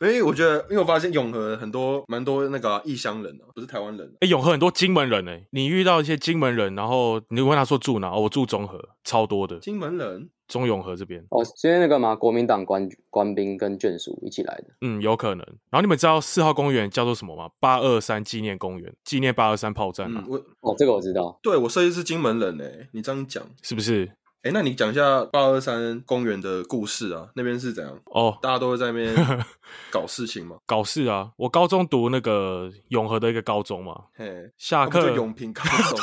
[0.01, 4.07] 因为我觉得，因为我发现永和很多蛮多那个异乡人啊，不是台湾人。
[4.15, 8.09] 哎、欸，永和很多金门人哎，你遇到一些金门人，然后你问他说住哪？
[8.09, 11.23] 哦，我住中和，超多的金门人，中永和这边。
[11.29, 14.73] 哦，今天那个嘛，国民党官官兵跟眷属一起来的。
[14.81, 15.45] 嗯，有可能。
[15.69, 17.49] 然后你们知道四号公园叫做什么吗？
[17.59, 20.23] 八二三纪念公园，纪念八二三炮战啊。
[20.25, 20.29] 嗯、
[20.61, 21.39] 我哦，这个我知道。
[21.43, 24.11] 对，我设计是金门人哎，你这样讲是不是？
[24.43, 27.29] 哎，那你讲一下八二三公园的故事啊？
[27.35, 27.95] 那边是怎样？
[28.05, 29.15] 哦，大家都会在那边
[29.91, 30.57] 搞事情吗？
[30.65, 31.31] 搞事啊！
[31.37, 35.99] 我高中读那个永和的一个高中嘛，嘿，下课、啊、永平高中，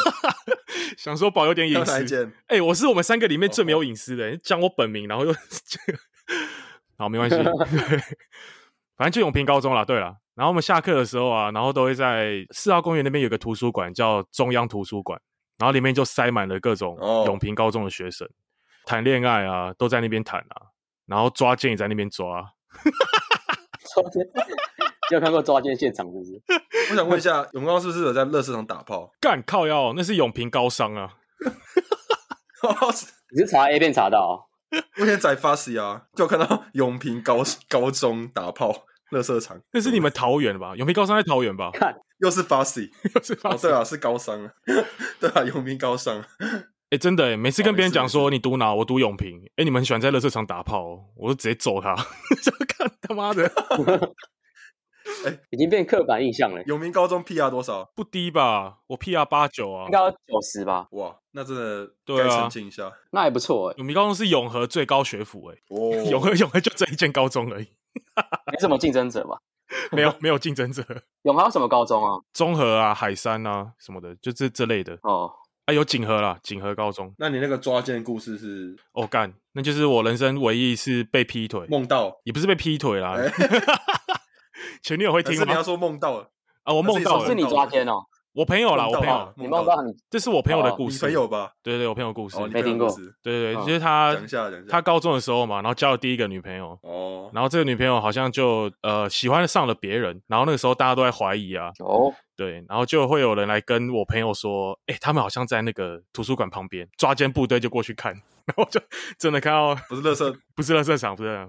[0.97, 2.33] 想说保有点隐私。
[2.47, 5.35] 哎，我是我们三个里面最没有隐私的，讲、哦、我本名，然后又
[6.97, 7.37] 好没关系，
[8.97, 9.85] 反正就永平高中啦。
[9.85, 15.21] 对啦，然后我们下课的时候啊，然后都会在四号公园那边有个图书馆，叫中央图书馆。
[15.59, 18.29] 然后里面就塞满了各种永平高中的学生，
[18.87, 19.05] 谈、oh.
[19.05, 20.71] 恋爱啊，都在那边谈啊，
[21.07, 22.53] 然后抓奸也在那边抓。
[23.95, 24.25] 抓奸，
[25.11, 26.41] 你有看过抓奸现场是不是？
[26.93, 29.11] 我想问一下，永高是不是有在垃圾场打炮？
[29.21, 31.15] 干靠腰，那是永平高商啊。
[33.31, 34.33] 你是查 A 片查到、啊？
[35.01, 39.61] 我现在在发誓啊，就看到永平高高中打炮，乐色场。
[39.73, 40.77] 那是你们桃园吧？
[40.77, 41.71] 永平高商在桃园吧？
[41.73, 41.97] 看。
[42.19, 44.53] 又是 Fussy， 又是 Fussy，、哦、对啊，是高商啊，
[45.21, 46.25] 对啊，永平高商。
[46.91, 49.41] 哎、欸，真的哎，每次跟别人讲说你读哪，我读永平。
[49.45, 51.95] 哎、欸，你们喜欢在乐色场打炮、哦，我就直接揍他。
[52.43, 53.45] 就看他妈的，
[55.25, 56.63] 哎、欸，已经变刻板印象了。
[56.65, 57.91] 永明高中 PR 多少？
[57.95, 58.79] 不低吧？
[58.87, 60.89] 我 PR 八九啊，应该要九十吧？
[60.93, 62.91] 哇，那真的该澄清一下。
[63.11, 63.75] 那还不错哎。
[63.77, 67.69] 永明高中是永和最高学府哎，哦，永和永和就这一间高中而已，
[68.51, 69.39] 没什么竞争者吧？
[69.93, 70.85] 没有没有竞争者。
[71.23, 72.19] 永和有什么高中啊？
[72.33, 74.99] 中和啊，海山啊，什么的，就这这类的。
[75.03, 75.31] 哦，
[75.67, 77.15] 啊，有锦和啦，锦和高中。
[77.19, 78.77] 那你那个抓奸故事是？
[78.93, 81.67] 哦干，那就是我人生唯一是被劈腿。
[81.69, 83.15] 梦到也不是被劈腿啦。
[83.15, 83.31] 欸、
[84.83, 85.45] 前女友会听吗？
[85.45, 86.31] 是你要说梦到了
[86.65, 86.73] 啊？
[86.75, 88.05] 我梦到了，是你抓奸哦。
[88.39, 91.01] 我朋友啦，我朋友，你梦到你，这是我朋友的故事。
[91.01, 91.51] 朋友吧？
[91.61, 92.89] 对对对，我朋友的故事，没听过。
[93.21, 94.17] 对对对，就是他，
[94.69, 96.79] 他高中的时候嘛，然后交了第一个女朋友。
[96.83, 97.29] 哦。
[97.35, 101.73] 然后这个女朋友好像就呃喜欢上了别人，然后那个时候大家都在怀疑啊。
[101.81, 102.15] 哦。
[102.37, 108.15] 对，然后就会有人来跟我朋友说，哎，他们好像在那个图书馆旁边，抓奸部队就过去看，
[108.49, 108.81] 然后就
[109.19, 111.49] 真的看到不是乐色，不是乐色场，不是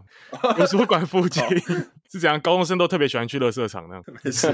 [0.58, 1.42] 图书馆附近
[2.12, 4.04] 是怎样，高中生都特别喜欢去乐色场那样。
[4.24, 4.54] 没事，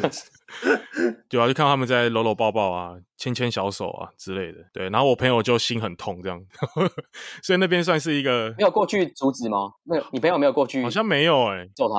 [1.28, 4.60] 对啊，就看到他们在搂搂抱抱啊，牵牵小手啊之类的。
[4.72, 6.40] 对，然后我朋友就心很痛这样，
[7.42, 9.72] 所以那边算是一个没有过去阻止吗？
[9.84, 10.84] 没有，你朋友没有过去？
[10.84, 11.96] 好像没有哎，揍他。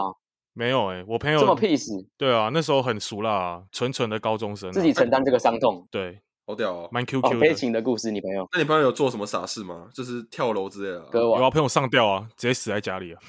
[0.59, 8.11] 没有哎、欸，我朋友这么 peace，对啊，那时候很熟啦，纯纯的高中生、啊，自己承担这个伤痛，对，好屌哦，蛮 Q Q 的、哦、悲情的故事。
[8.12, 9.88] 你朋友，那你朋友有做什么傻事吗？
[9.92, 13.20] 就是跳楼之类的、啊，割腕，有啊，朋友上吊啊，直接死在家里啊！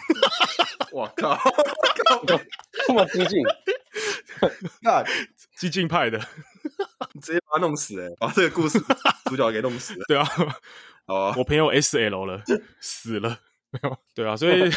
[0.94, 1.36] 我靠，
[2.88, 3.40] 这么激进，
[4.82, 5.04] 那
[5.56, 6.20] 激进派的，
[7.22, 8.80] 直接把他弄死哎、欸，把这个故事
[9.26, 9.94] 主角给弄死。
[9.96, 10.28] 了，对啊，
[11.08, 12.44] 哦，我朋友 S L 了，
[12.80, 13.40] 死了。
[13.72, 14.70] 没有，对啊，所以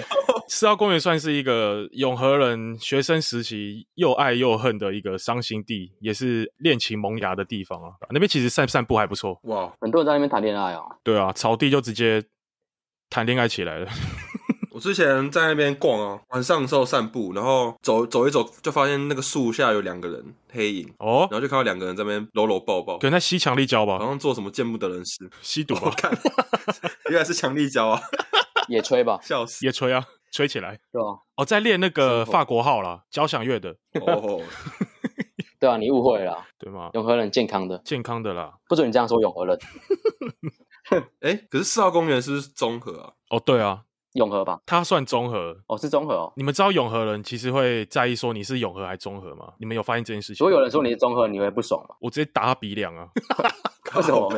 [0.48, 7.90] 四号公园算是一个永和人学生时期又爱又恨的一个伤心地，也是恋情萌芽的地方啊。
[8.10, 10.82] 那边其实散散步还不错，哇，很多人在那边谈恋爱啊。
[11.02, 12.24] 对啊，草地就直接
[13.10, 13.88] 谈恋爱起来了。
[14.78, 25.80] 我之前在那边逛啊，晚上的时候散步，然后走走一走，就发现那个树下有两个人黑影哦，然后就看到两个人在那边搂搂抱抱，可能在吸强力胶吧，好像做什么见不得人事，吸毒吧？
[25.86, 26.16] 我看
[27.10, 28.00] 原来是强力胶啊，
[28.70, 31.22] 野炊吧，笑死，野炊啊，吹起来，对吧？
[31.34, 34.40] 哦，在练那个法国号啦，交响乐的哦。
[35.58, 36.90] 对啊，你误会了，对吗？
[36.94, 39.58] 永和人健康的，健康的啦，不准你这样说永和人。
[41.20, 43.12] 哎、欸，可是四号公园是不是中和啊？
[43.30, 43.82] 哦，对啊。
[44.18, 46.32] 永和吧，他算中和哦，是中和哦。
[46.36, 49.52] 你们知道永和人其实会在意说你是永和还是中和吗？
[49.58, 50.44] 你们有发现这件事情？
[50.44, 51.94] 如果有人说你是中和，你会不爽吗？
[52.00, 53.08] 我直接打他鼻梁啊！
[53.96, 54.30] 为什么？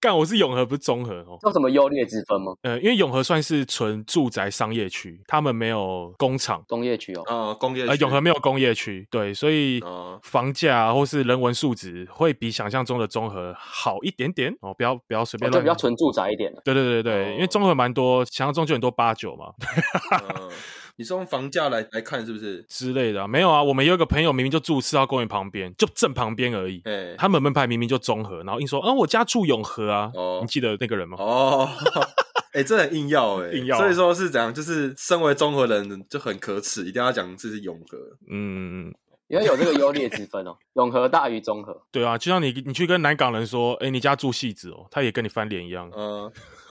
[0.00, 1.38] 干，我是永和，不是中和哦。
[1.42, 2.54] 有什么优劣之分吗？
[2.62, 6.64] 呃，因为永和算是纯住宅商业区，他们没有工厂。
[6.66, 7.88] 工业区哦，呃，工业区。
[7.90, 9.78] 呃，永和没有工业区，对，所以
[10.22, 14.72] 房价或是人文素质会比想象中的中和好一点点哦。
[14.72, 16.50] 不要不要随便乱，就比较纯住宅一点。
[16.64, 19.52] 对对对对，因为中和蛮多，想象中就很多八九嘛。
[21.00, 23.26] 你是用房价来来看是不是之类的、啊？
[23.26, 26.82] 没有啊，我们有一个朋友明明就住四号公园旁边，就正旁边而已。
[26.84, 30.12] 欸、他们门牌明明就中和，然后硬说，嗯，我家住永和啊。
[30.12, 31.16] 哦，你记得那个人吗？
[31.18, 31.66] 哦，
[32.52, 33.80] 哎、欸，这很硬要哎、欸， 硬要、啊。
[33.80, 34.52] 所以说是怎样？
[34.52, 37.96] 就是身为中和人就很可耻，一定要讲这是永和。
[38.30, 38.94] 嗯嗯，
[39.28, 41.80] 因为有这个优劣之分哦，永和大于中和。
[41.90, 45.90] 对啊，就像你你去跟南港人说，哎、欸，你家住戏子哦，他也跟你翻脸一样。
[45.96, 46.30] 嗯。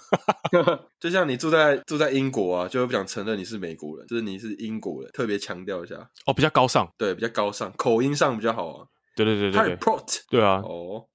[1.00, 5.96] 就像你住在住在英国啊，就会不想承认你是美国人，就是你是英国人，特别强调一下
[6.26, 8.88] 哦，比较高尚，对，比较高尚，口音上比较好啊。
[9.16, 11.06] 对对对对对，Port，对啊，哦，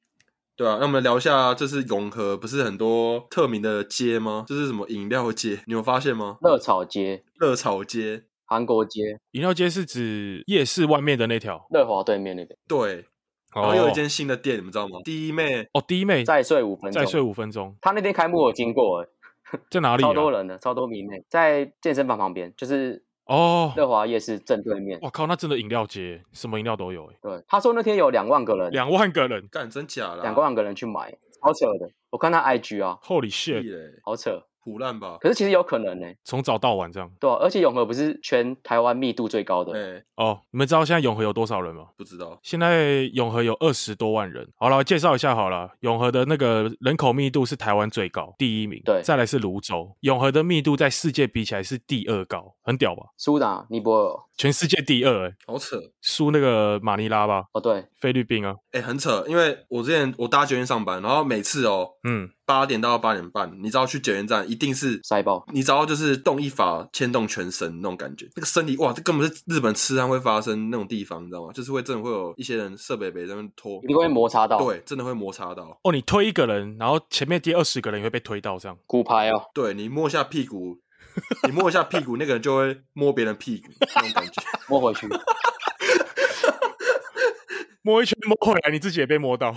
[0.56, 4.44] 对啊，那我们聊一下，这是永和，不是很多特名的街吗？
[4.46, 5.60] 这是什么饮料街？
[5.66, 6.36] 你有发现吗？
[6.42, 13.06] 热炒街，热炒街，韩国街，饮料街是指夜市外面的那条，乐华对面那个，对。
[13.54, 14.98] 然后有一间新的店，你们知道吗？
[15.04, 17.76] 滴妹哦，滴妹再睡五分钟，再睡五分钟。
[17.80, 19.06] 他那天开幕我经过，
[19.70, 20.02] 在哪里？
[20.02, 24.98] 超多人的，超多迷妹，在健身房旁边，就是哦，乐华夜市正对面。
[25.02, 27.14] 我靠，那真的饮料街，什么饮料都有哎。
[27.22, 30.22] 对，他说那天有两万个人，两万个人，干真假的？
[30.22, 31.90] 两万个人去买，好扯的。
[32.10, 33.64] 我看他 IG 啊，Holy shit，
[34.04, 34.44] 好扯。
[34.64, 35.18] 唬烂吧？
[35.20, 37.10] 可是其实有可能呢、欸，从早到晚这样。
[37.20, 39.72] 对、啊，而且永和不是全台湾密度最高的。
[39.72, 41.88] 对哦，你们知道现在永和有多少人吗？
[41.96, 42.38] 不知道。
[42.42, 44.48] 现在永和有二十多万人。
[44.56, 48.80] 好了，介绍一下好了，永和的那个人口密度是台湾最高，第一名。
[48.84, 49.94] 对，再来是泸州。
[50.00, 53.02] 永和的密度在世界比起来是第二高，很屌吧？
[53.16, 53.66] 苏打？
[53.68, 54.20] 尼泊尔？
[54.36, 55.76] 全世界第二、欸，哎，好扯。
[56.04, 57.44] 输那个马尼拉吧？
[57.52, 58.54] 哦，对，菲律宾啊。
[58.72, 62.30] 哎、欸，很扯，因为我之前我搭捷运上班，然后每次哦，嗯。
[62.46, 71.52] 八点到八点半，你知道去捷运站一定是塞爆，你知道就是动一发牵动全身那种感觉，那个身体哇，这根本是日本痴汉会发生那种地方，你知道吗？
[71.54, 75.80] 就是会真的会有一些人设备被他们拖，一定会摩擦到，对，真的会摩擦到。
[75.84, 79.42] 哦，你推一个人，然后前面第二十个人也会被推到这样，骨牌哦。
[79.54, 80.76] 对，你摸一下屁股，
[81.46, 85.08] 你摸一下屁股，那个人就会摸别人屁股那种感觉， 摸回去，
[87.84, 89.54] 摸一圈摸回来，你自己也被摸到。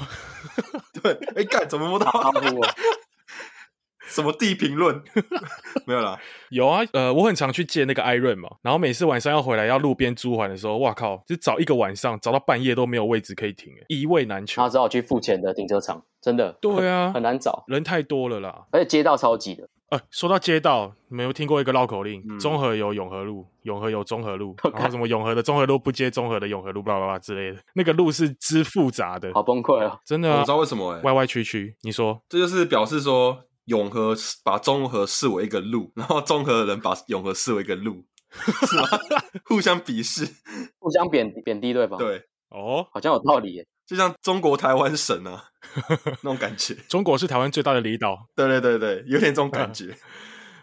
[1.02, 2.12] 对，哎、欸，干怎么摸到？
[4.06, 5.02] 什么地评论？
[5.88, 14.62] 没有啦，有啊，呃，我很常去借那个 iRun 嘛，然后每次晚上要回来要路边租还的时候，哇靠，就找一个晚上，找到半夜都没有位置可以停，一位难求。
[14.62, 16.52] 他只好去付钱的停车场，真的。
[16.62, 19.70] 对啊，很难找，人太多了啦，而且街道超级的。
[19.90, 22.22] 呃，说到街道，你们有听过一个绕口令？
[22.30, 30.40] 嗯、中和有永和路，永和有中和路.然后什么永和的中和路不接中和的永和路，巴拉巴拉之类的，那个路是之复杂的，好崩溃哦，真的、啊。
[30.40, 33.44] 我知道为什么哎、欸，歪歪曲曲，你说，这就是表示说。
[33.68, 38.02] 永和把中和视为一个路，然后中和的人把永和视为一个路，
[38.66, 38.84] 是吗？
[39.44, 40.26] 互相鄙视，
[40.80, 41.98] 互相贬贬低，对吧？
[41.98, 45.46] 对，哦，好像有道理耶，就像中国台湾省啊，
[46.22, 46.76] 那种感觉。
[46.88, 49.96] 中国是台湾最大的离岛，对对对对，有点这种感 觉。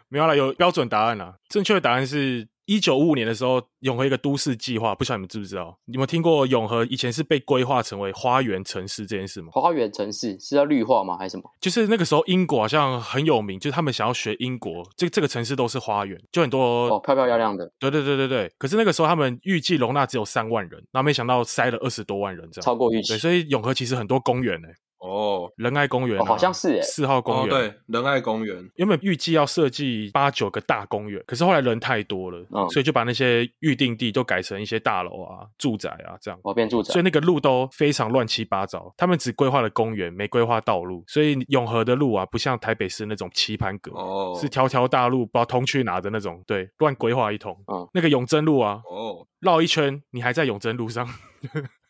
[0.08, 2.46] 没有啦，有标准答案啦，正确的答案是。
[2.66, 5.78] 一九五五年的时候，永和一个都市计划，不晓得你们知不知道？
[5.84, 9.48] 你们听过永和以前是被规划成为花园城市这件事吗？
[9.52, 11.16] 花园城市是要绿化吗？
[11.18, 11.44] 还是什么？
[11.60, 17.70] 就是那个时候英国好像很有名，就是他们想要学英国，这这个城市都是花园，就很多哦，漂漂亮亮的。
[17.78, 18.50] 对对对对对。
[18.58, 23.12] 可是那个时候他们预计容纳只有三万人，然后没想到塞了二十多万人，这样超过预期。
[23.12, 24.74] 对，所以永和其实很多公园呢、欸。
[25.04, 28.56] 哦，仁爱公园、啊哦、好像是诶四号公园、哦，对，仁爱公园。
[28.76, 38.92] 原本预计要设计八九个大公园，可是后来人太多了，嗯、所以就把那些预定地都改成一些大楼啊、住宅啊这样，哦，变住宅，所以那个路都非常乱七八糟。
[38.96, 47.54] 他们只规划了公园，没规划道路，所以永和的路啊，不像台北市那种棋盘格，哦，是条条大路，不知道通去哪的那种，对，乱规划一通。
[47.66, 51.06] 嗯，那个永贞路啊，哦，绕一圈，你还在永贞路上。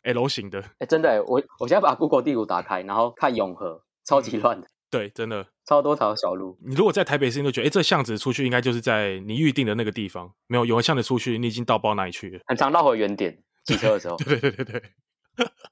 [0.05, 4.67] L 型的，哎、欸，真的，我我现在把 Google 地图打开，然后看永和，超级乱的。
[4.91, 6.57] 对，真的，超多条小路。
[6.65, 10.33] 你如果在台北市，你都觉得，哎、欸，这巷子出去应该就是在你预定的那个地方。
[10.47, 12.41] 没有，永和巷子出去，你已经到不知道哪里去了。
[12.47, 14.17] 很常绕回原点， 骑车的时候。
[14.19, 14.83] 对对对对对。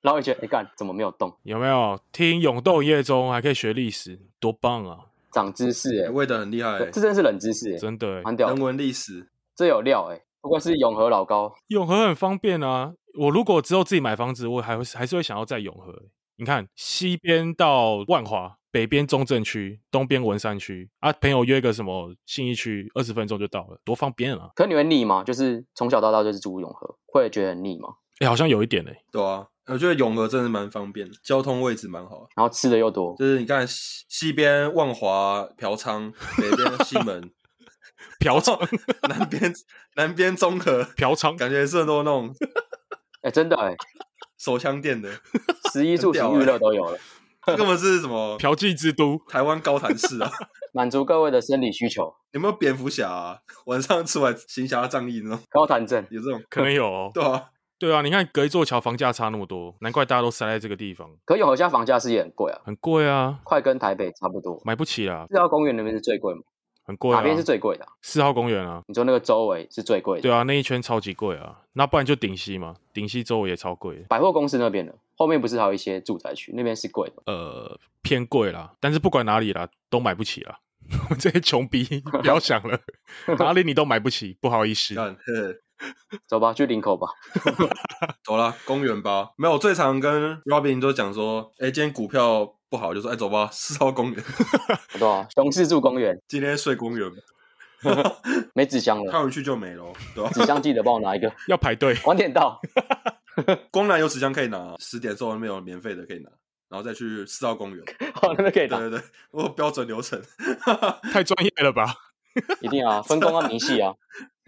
[0.01, 1.33] 绕一圈，哎、欸，干，怎么没有动？
[1.45, 4.99] 有没有听永动夜中还可以学历史，多棒啊！
[5.31, 8.49] 长知识、欸，哎，味道很厉害、欸，这真是冷知识、欸，真的、欸，蛮屌。
[8.49, 10.23] 人文历史，这有料、欸，哎。
[10.41, 15.95] 不过是永和老高，永和很方便啊，我如果之后自己买房子，我还会还是会想要在永和。
[16.37, 24.49] 你看，西边到万华，北边中正区，东边文山区啊，朋友约个什么信义区，二十分钟就到了，多方便啊！
[24.57, 25.23] 可你会腻吗？
[25.23, 27.91] 就是从小到大就是住永和，会觉得很腻吗？
[28.19, 29.05] 哎、欸，好像有一点哎、欸。
[29.13, 33.15] 对啊，我觉得永和真的蛮方便的，交通位置蛮好，然后吃的又多。
[33.17, 37.31] 就是你看西西边万华嫖娼，北边西门
[38.19, 38.59] 嫖娼，
[39.09, 39.53] 南边
[39.97, 42.35] 南边综合嫖娼，感觉是很多那种，
[43.23, 43.77] 哎、欸，真的哎、欸，
[44.39, 45.09] 手枪店的，
[45.73, 46.99] 食衣住行娱乐都有了。
[47.45, 50.31] 这根本是什么嫖妓之都，台湾高谭市啊！
[50.73, 52.15] 满足各位的生理需求。
[52.31, 53.39] 有没有蝙蝠侠啊？
[53.67, 56.41] 晚上出来行侠仗义那种高谭镇有这种？
[56.49, 57.11] 可能有、哦。
[57.13, 61.11] 对啊，对啊，你看隔一座桥，房价差那么多，难怪大家都塞在这个地方。
[61.25, 65.27] 可永和家房价是也很贵啊，很贵啊，快跟台北差不多，买不起啊。
[65.29, 66.41] 四号公园那边是最贵吗？
[66.85, 67.93] 很贵、啊，哪边是最贵的、啊？
[68.03, 70.23] 四号公园啊，你说那个周围是最贵的？
[70.23, 71.61] 对啊，那一圈超级贵啊。
[71.75, 74.05] 那不然就顶溪嘛，顶溪周围也超贵。
[74.09, 77.23] 百货公司那边的后面不是还有一些住宅区，那边是贵的。
[77.27, 80.59] 呃，偏贵啦，但是不管哪里啦，都买不起啦。
[81.19, 81.85] 这些穷逼，
[82.21, 82.79] 不要想了，
[83.39, 84.95] 哪里你都买不起，不好意思。
[86.27, 87.09] 走吧，去林口吧。
[88.23, 89.31] 走啦，公园吧。
[89.37, 94.25] 没有，我最常跟 Robin 都讲说，哎，今天股票不好，就说，哎，走吧， 四号公园。
[94.99, 96.19] 对啊，雄狮住公园。
[96.27, 97.07] 今天睡公园。
[98.55, 99.85] 没纸箱了，看回去就没了。
[100.15, 100.31] 对吧？
[100.33, 101.95] 纸箱记得帮我拿一个，要排队。
[102.07, 102.59] 晚点到。
[103.71, 106.31] 公然有纸箱可以拿，十点之后那边有免费的可以拿，
[106.71, 107.85] 然后再去四号公园。
[108.15, 108.79] 好，那边可以拿。
[108.79, 110.19] 对对对，我标准流程。
[111.13, 111.95] 太专业了吧？
[112.61, 113.93] 一定啊，分工要明细啊。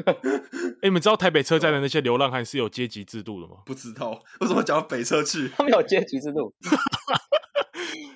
[0.06, 0.40] 哎、欸，
[0.82, 3.58] 你们知道台北车站的那些流浪汉是有阶级制度的吗？
[3.64, 5.48] 不知道，为什么讲到北车去？
[5.56, 6.52] 他们有阶级制度。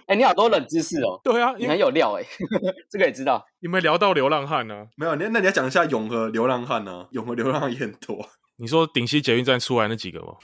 [0.07, 1.21] 哎、欸，你好多冷知识哦。
[1.23, 2.25] 对啊，你很有料哎，
[2.91, 3.45] 这个也知道。
[3.61, 4.87] 你们聊到流浪汉呢、啊？
[4.97, 7.09] 没有，那那你要讲一下永和流浪汉呢、啊？
[7.13, 8.29] 永和流浪汉也很多。
[8.57, 10.35] 你说顶溪捷运站出来那几个吗？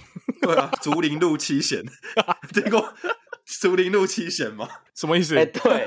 [0.42, 1.82] 对啊，竹林路七贤，
[2.52, 2.94] 听过
[3.44, 4.68] 竹林路七贤吗？
[4.94, 5.34] 什么意思？
[5.36, 5.84] 哎、欸，对。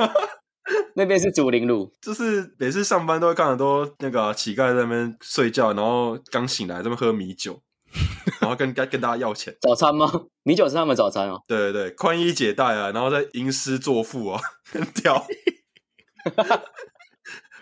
[0.96, 7.62] 那边是竹林路，就是每次上班都会看很多那个乞丐在那边睡觉，然后刚醒来在那边喝米酒，
[8.42, 9.56] 然后跟跟跟大家要钱。
[9.62, 10.12] 早餐吗？
[10.44, 11.42] 米酒是他们早餐哦。
[11.48, 15.26] 对对对，宽衣解带啊，然后再吟诗作赋啊，很屌。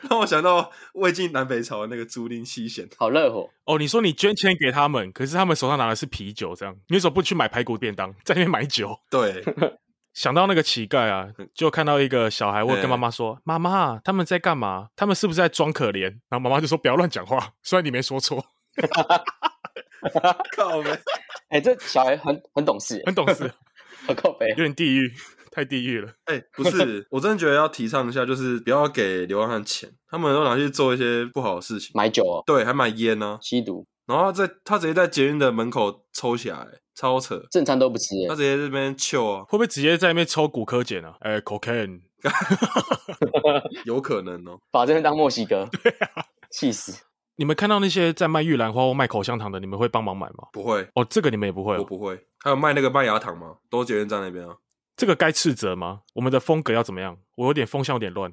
[0.09, 3.79] 让我想到魏晋南北朝的那个竹林七贤，好热火哦。
[3.79, 8.95] 你说你捐钱给他们，可是他们手上拿的是啤酒，这样你为什么不去买排骨便当，在那边买酒？
[9.09, 9.43] 对。
[10.15, 14.87] 想到那个乞丐啊，就看到一个小孩，我跟妈妈说：“妈妈，他们在干嘛？
[14.95, 18.41] 他们是不是在装可怜？”然后妈妈就说：“不要乱讲话。”虽然你没说错，
[20.55, 20.89] 靠北！
[21.49, 23.51] 哎、欸，这小孩很很懂事，很懂事，
[24.07, 25.13] 很靠北，有点地狱，
[25.51, 26.09] 太地狱了。
[26.23, 33.85] 哎、欸，不是，我真的觉得要提倡一下，就是不要给流浪汉钱，他们都拿去做一些不好的事情，买酒哦，对，还买烟呢、啊，吸毒。
[34.07, 36.65] 然后他在他直接在捷运的门口抽起来，
[36.95, 41.15] 超扯，正餐都不吃，他直接在这边抽啊，会不会直接在那边抽骨科碱啊？
[41.21, 42.01] 哎、欸、，cocaine，
[43.85, 46.93] 有可能哦，把这边当墨西哥， 对啊，气死！
[47.37, 50.47] 你们看到那些在卖玉兰花或卖口香糖的，你们会帮忙买吗？
[50.53, 52.17] 不会，哦，这个你们也不会、哦，我不会。
[52.39, 53.57] 还有卖那个麦芽糖吗？
[53.69, 54.55] 都捷运站那边啊。
[54.95, 56.01] 这个该斥责吗？
[56.13, 57.17] 我们的风格要怎么样？
[57.35, 58.31] 我有点风向有点乱。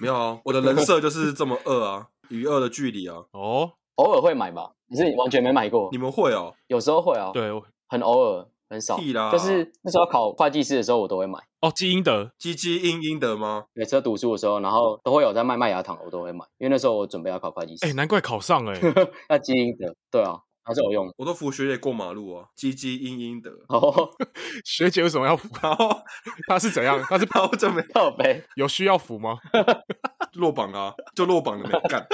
[0.00, 3.18] 没有啊，我的人设就是这么恶啊，与恶的距离啊。
[3.32, 3.74] 哦。
[3.96, 5.88] 偶尔会买吧，你是完全没买过？
[5.90, 6.54] 你们会哦？
[6.66, 7.30] 有时候会哦。
[7.32, 7.50] 对，
[7.88, 8.98] 很偶尔，很少。
[8.98, 11.38] 就是那时候考会计师的时候，我都会买。
[11.60, 13.64] 哦，基因德，积积阴阴德吗？
[13.72, 17.86] 每次读书的时候，然后都会有在卖麦芽糖，我都会买，因为那时候我准备要考会计师。
[17.86, 21.10] 哎、欸，难怪考上哎、欸，要积阴德，对啊，还是有用。
[21.16, 23.50] 我都扶学姐过马路啊，积积阴阴德。
[23.68, 24.10] 哦，
[24.66, 25.48] 学姐为什么要扶？
[25.62, 25.88] 然后
[26.46, 27.00] 他是怎样？
[27.08, 28.44] 他是跑这么靠北？
[28.56, 29.38] 有需要扶吗？
[30.34, 32.06] 落榜啊，就落榜了没干。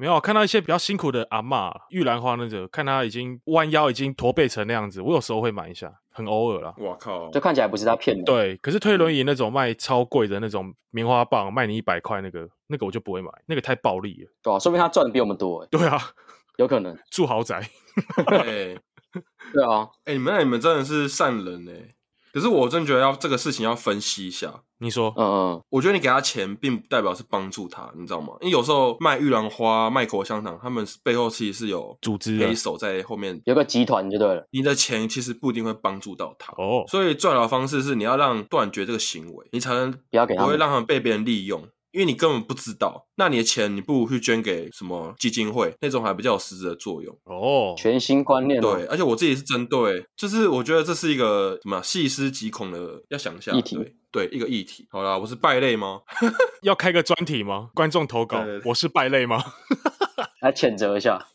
[0.00, 6.72] 没有看到一些比较辛苦的阿嬷玉兰花那种，看她已经弯腰，已经驼背成那样子，我有时候会买一下，很偶尔啦。
[6.78, 8.24] 我靠，就看起来不是他骗的。
[8.24, 14.30] 对，可是推轮椅那种卖超贵的那种棉花棒，卖你一百块那个，那个我就不会买，那个太暴利了。
[14.42, 15.66] 对啊，说明他赚的比我们多。
[15.66, 16.00] 对啊，
[16.56, 17.60] 有可能 住豪宅。
[18.26, 18.78] 对
[19.52, 21.94] 对啊，哎、欸，你们你们真的是善人哎。
[22.32, 24.62] 可是我真觉得要这个事情要分析一下。
[24.82, 28.28] 你说，嗯嗯，我觉得你给他钱，并不代表是帮助他，你知道吗？
[28.40, 34.46] 因为有时候卖玉兰花、卖口香糖，他们背后其实是有组织、黑手在后面，有个集团就对了。
[34.52, 41.68] 你的钱其实不一定会帮助到他哦，所以最好的方式是你要让断绝这个行为，你才能不要给他，不会让他们被别人利用。
[41.92, 47.74] 因为你根本不知道，那你的钱你不如去捐给什么基金会，那种还比较有实质的作用哦。
[47.76, 54.86] 全新观念，对，而且我自己是针对，就是我觉得这是一个什么细思极恐的，要想一下议题，对，对一个议题。
[54.90, 56.00] 好啦，我是败类吗？
[56.62, 57.70] 要开个专题吗？
[57.74, 59.42] 观众投稿，对对对，我是败类吗？
[60.40, 61.26] 来谴责一下，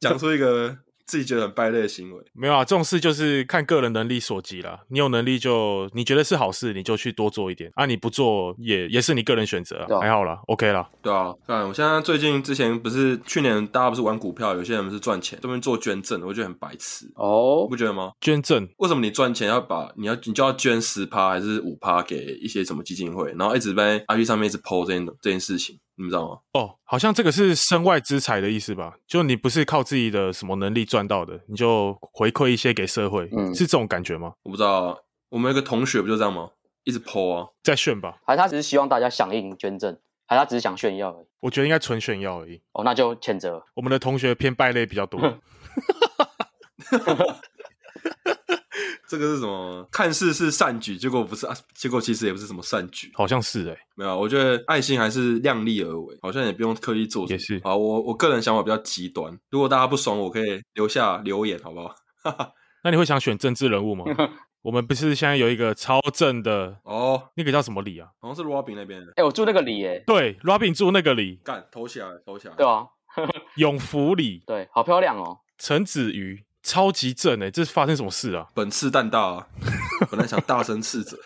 [0.00, 0.76] 讲出一个
[1.06, 2.24] 自己觉得很败类的行为。
[2.32, 4.80] 没有啊，这种事就是看个人能力所及啦。
[4.88, 7.86] 你有能力就你觉得是好事，你就去多做一点啊。
[7.86, 10.88] 你不做也也是你个人选择、啊，还好啦，OK 啦。
[11.02, 18.12] 对啊，看我现在最近之前不是去年大家不是玩股票，有些人不是赚钱，这边做捐赠，我觉得很白痴哦，不觉得吗？
[18.20, 25.78] 捐赠为什么你赚钱要把你要你就要捐十趴还是五趴给一些什么基金会，然后一直在 IG 上面一直 po 这件这件事情？
[25.96, 26.38] 你知道吗？
[26.52, 28.94] 哦，好像这个是身外之财的意思吧？
[29.06, 34.34] 就你不是靠自己的什么能力赚到的，你就回馈一些给社会，嗯，是这种感觉吗？
[34.42, 34.96] 我不知道啊，
[35.28, 36.50] 我们有个同学不就这样吗？
[36.84, 38.18] 一直 po 啊，在炫吧？
[38.26, 39.96] 还是他只是希望大家响应捐赠？
[40.26, 41.26] 还是他只是想炫耀而已？
[41.40, 42.60] 我觉得应该纯炫耀而已。
[42.72, 43.62] 哦，那就谴责。
[43.74, 45.20] 我们的同学偏败类比较多。
[49.14, 49.86] 这个是什么？
[49.92, 57.34] 看似是善举，结果不是啊，结果其实也不是什么善举，好像是哎、欸，没有，我觉得爱心还是量力而为，好像也不用刻意做什么。
[57.34, 61.94] 也是啊，我我个人想法比较极端，如果大家不爽，我可以留下留言，好不好？
[62.82, 64.04] 那你会想选政治人物吗？
[64.62, 68.08] 我们不是现在有一个超正的哦，那个叫什么里啊？
[68.20, 69.08] 好像是 Robin 那边的。
[69.12, 72.86] 哎、欸，我住那个里哎，对，Robin 住那个里，干投起来，投起来，对啊，
[73.56, 76.44] 永福里，对，好漂亮哦，陈子瑜。
[76.64, 78.48] 超级正哎、欸，这是发生什么事啊？
[78.54, 79.46] 本次蛋大啊，
[80.10, 81.16] 本来想大声斥责，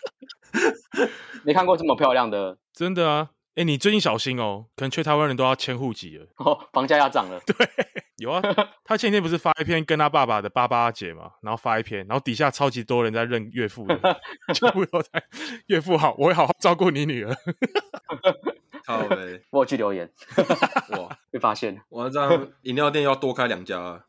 [1.43, 3.29] 没看过这么漂亮的，真的啊！
[3.55, 7.39] 哎、欸，你最近小心哦，可能去台湾人都要迁户籍了哦，房价要涨了。
[7.47, 7.55] 对，
[8.17, 8.41] 有啊，
[8.85, 13.95] 他前天不是发一篇跟他爸爸的爸爸姐嘛，然后发一篇，然后底下超级多人在认岳父的，
[14.53, 15.23] 就不要再
[15.67, 17.35] 岳父好，我会好好照顾你女儿。
[18.85, 20.09] 好嘞，我去留言，
[20.91, 24.03] 哇，被发现了，我这样饮料店要多开两家。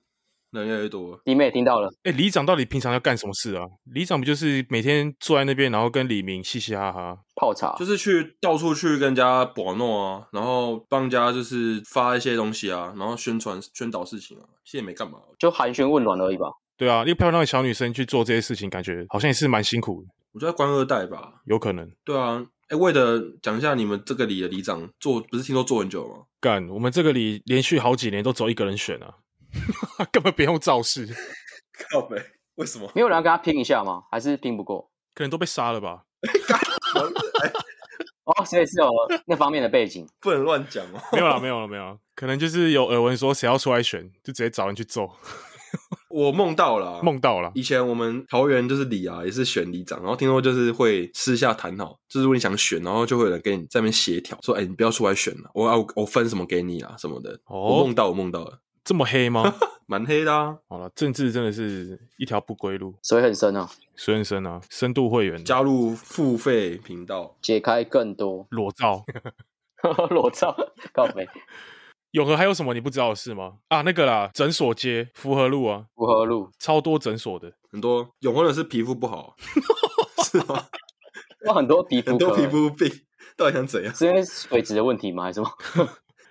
[0.53, 1.89] 人越来越多，你妹也听到了。
[2.03, 3.65] 哎、欸，里长到底平常要干什么事啊？
[3.93, 16.47] 里长不就是每天坐在那边，然后跟李明嘻嘻哈哈泡茶，就是去到处去跟人家博弄啊，然后帮人家就是发一些东西啊，然后宣传宣导事情啊，其实也没干嘛，就寒暄问暖而已吧。
[16.77, 20.09] 对啊，一个漂亮的小女生去做这些事情，感觉好像也是蛮辛苦的。
[20.33, 21.91] 我觉得官二代吧，有可能。
[22.05, 26.25] 对啊，哎、欸，为了讲一下你们这个里的里长做，不是听说做很久吗？
[26.41, 29.15] 干，我们这个里连续好几年都走一个人选啊。
[30.13, 31.09] 根本不用造势，
[31.91, 32.17] 靠北？
[32.57, 32.91] 为什么？
[32.95, 34.03] 没有人要跟他拼一下吗？
[34.11, 34.91] 还是拼不过？
[35.15, 36.05] 可能都被杀了吧？
[38.25, 38.91] 哦，所以是有
[39.27, 41.01] 那方面的背景， 不能乱讲哦。
[41.13, 41.99] 没有了，没有了，没有。
[42.15, 45.11] 可能就是有耳闻说谁要出来选，就直接找人去揍。
[46.11, 47.51] 我梦到了，梦到了。
[47.55, 57.33] 以前我们桃园就是里啊，也是选里长，然后听说就是会私下谈好，就是如果你想选，然后就会有人跟你在那边协调，说：“哎、欸，你不要出来选了，我要我分什么给你啊，什么的。
[57.47, 58.61] 哦”我梦到，我梦到了。
[58.91, 59.55] 这么黑吗？
[59.87, 60.59] 蛮黑的啊！
[60.69, 64.61] 好了，政治真的是一条不归路，水很深啊，水很深啊！
[64.69, 69.05] 深度会员加入付费频道，解开更多裸照，
[70.11, 70.57] 裸照
[70.93, 71.25] 告白。
[72.11, 73.59] 永和还有什么你不知道的事吗？
[73.69, 79.37] 啊，那个啦，诊所街福和路啊，福和路超多诊所的，很多永和人是皮肤不好，
[80.27, 80.65] 是吗？
[81.47, 82.91] 有很多皮肤，很多皮肤病，
[83.37, 83.95] 到底想怎样？
[83.95, 85.23] 是因为水质的问题吗？
[85.23, 85.89] 还是什么？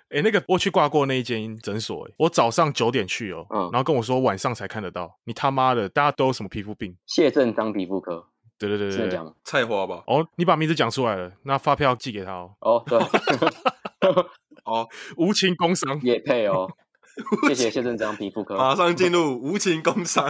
[0.10, 6.97] 哎、欸，那个我去挂过那一间诊所，哎，我早上九点去哦，嗯，然后跟我说晚上才看得到，你他妈的，大家都有什么皮肤病？
[7.05, 8.26] 谢正当皮肤科，
[8.57, 10.03] 对对对对，菜花吧？
[10.07, 12.55] 哦，你把名字讲出来了，那发票寄给他哦。
[12.62, 12.97] 哦，对，
[14.66, 14.88] 哦，
[15.18, 16.68] 无情工伤也配哦，
[17.47, 20.28] 谢谢谢正章皮肤科，马上进入无情工伤，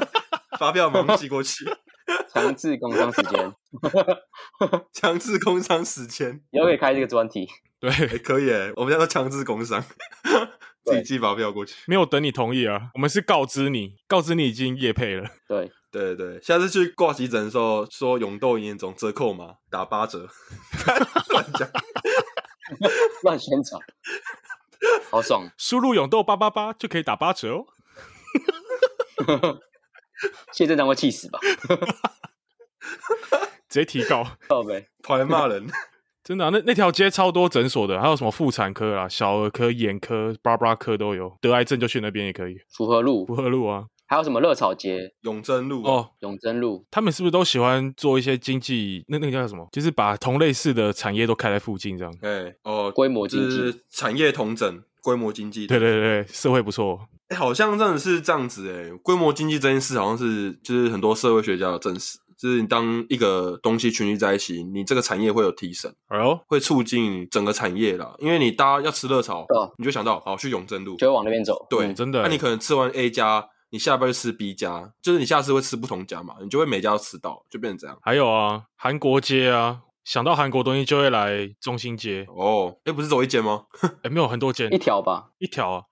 [0.60, 1.64] 发票马上寄过去，
[2.28, 3.54] 强制工伤时间，
[4.92, 7.48] 强制工伤时间，以后可以开这个专题。
[7.80, 9.84] 对、欸，可以诶，我们现在都强制工商，
[10.84, 12.90] 自己寄发票过去，没有等你同意啊。
[12.94, 15.30] 我们是告知你，告知你已经业配了。
[15.48, 20.28] 对，对对，下次去挂急诊的时候，说永豆营业中折扣嘛打八折，
[21.30, 21.70] 乱讲，
[23.24, 23.82] 乱宣传，
[25.10, 25.50] 好爽！
[25.58, 27.66] 输入永豆八八八就可以打八折哦。
[30.52, 31.40] 谢镇长会气死吧？
[33.70, 35.66] 直接提告，靠北，跑来骂人。
[36.30, 41.36] 真的、啊，那那条街超多诊所的，还有什么妇产科啦、小儿科、眼科、巴拉巴拉科都有。
[41.42, 42.56] 得癌症就去那边也可以。
[42.70, 49.04] 福和路，福和路啊，还有什么乐草街、永贞路哦，永贞路，他们是不是都喜欢做一些经济？
[49.08, 49.68] 那那个叫什么？
[49.72, 52.14] 就是把同类似的产业都开在附近这样。
[52.22, 55.66] 哎哦，规模经济，就是产业同整，规模经济。
[55.66, 57.08] 对对对对，社会不错。
[57.30, 62.20] 哎，好像真的是这样子哎，规模经济这件事好像是就是很多社会学家有证实。
[62.40, 68.16] 就是你当一个东西群聚在一起，你这个产业会有提升，哎呦，会促进整个产业啦。
[68.20, 69.46] 因为你大家要吃热炒，
[69.78, 71.68] 你就想到好去永正路，就会往那边走。
[71.70, 72.22] 对，嗯、真的。
[72.22, 78.00] 那你可能吃完 A 家，你下边就吃 B 家，就是你下次会吃不同家嘛，你就会每家都吃到，就变成这样。
[78.02, 82.26] 还有啊，韩国街啊，想到韩国东西就会来中心街。
[82.30, 83.66] 哦，哎，不是走一间吗？
[84.04, 85.84] 哎，没有很多间，一条吧，一条啊。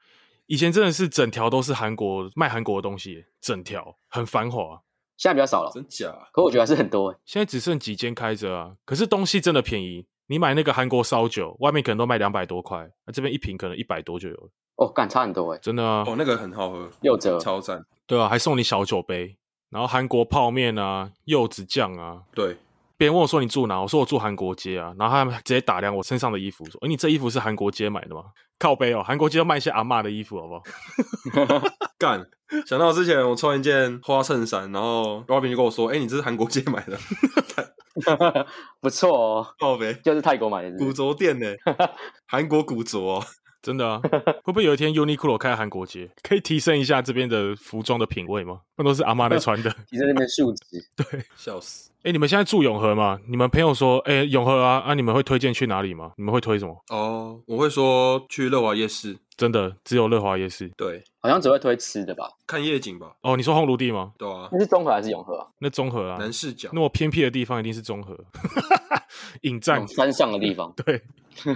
[0.45, 4.81] 以前真的是整条都是韩国卖韩国的东西，整条很繁华。
[5.17, 6.13] 现在比较少了，真假？
[6.31, 7.13] 可我觉得还是很多。
[7.25, 10.05] 现在只剩几间开着啊，可是东西真的便宜。
[10.29, 14.49] 你买那个韩国烧酒，外面可能都卖两百多块，那这边一瓶可能一百多就有了。
[14.75, 16.03] 哦，干差很多哎，真的啊。
[16.05, 17.85] 哦，那个很好喝，柚子超赞。
[18.05, 19.37] 对啊，还送你小酒杯，
[19.69, 22.23] 然后韩国泡面啊，柚子酱啊。
[22.35, 22.57] 对。
[22.97, 28.23] 别人问我说你住哪，我说我住韩国街啊，然后他们直接打量我身上的衣服，说：“哎，你这衣服是韩国街买的吗？”
[28.57, 31.67] 靠背哦，韩国街要卖一些阿嬷的衣服，好不好？
[31.99, 32.25] 干！
[32.65, 36.97] 想到之前我穿一件花衬衫，然后 Robin 就跟我说：“哎，你这是韩国街买的。
[38.81, 41.47] ”不错哦，靠背就是泰国买的古着店呢，
[42.25, 43.23] 韩国古着哦。
[43.59, 43.99] 真的啊，
[44.43, 48.61] 会不会有一天 Uniqlo 开韩国街，可以提升一下这边的服装的品味吗？
[48.77, 50.61] 那都是阿妈在穿的，提升那边素质。
[50.95, 51.91] 对，笑死。
[52.07, 53.19] 哎，你们现在住永和吗？
[53.27, 56.13] 你们朋友说，哎，永和啊，啊，你们会推荐去哪里吗？
[56.15, 56.73] 你们会推什么？
[56.89, 59.17] 哦，我会说去乐华夜市。
[59.37, 60.67] 真的，只有乐华夜市。
[60.75, 62.27] 对，好像只会推吃的吧？
[62.47, 63.13] 看夜景吧。
[63.21, 64.11] 哦，你说烘炉地吗？
[64.17, 64.49] 对啊。
[64.51, 65.47] 那是综合还是永和啊？
[65.59, 66.69] 那综合啊，南视角。
[66.73, 68.17] 那么偏僻的地方一定是中和。
[69.41, 70.73] 引战山上的地方。
[70.83, 71.01] 对。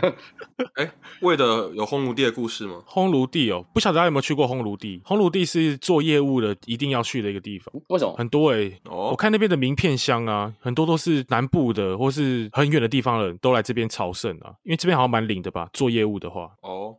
[0.76, 2.84] 哎，为的有烘炉地的故事吗？
[2.88, 5.02] 烘炉地哦，不晓得大家有没有去过烘炉地？
[5.04, 7.74] 烘炉地是做业务的一定要去的一个地方。
[7.90, 8.16] 为什么？
[8.16, 15.68] 很多哎、欸，哦，我看那边的名片箱啊，很多都是南部的或是很远的地方的人都来这边朝圣啊，因为这边好像蛮灵的吧？
[15.74, 16.96] 做业务的话，哦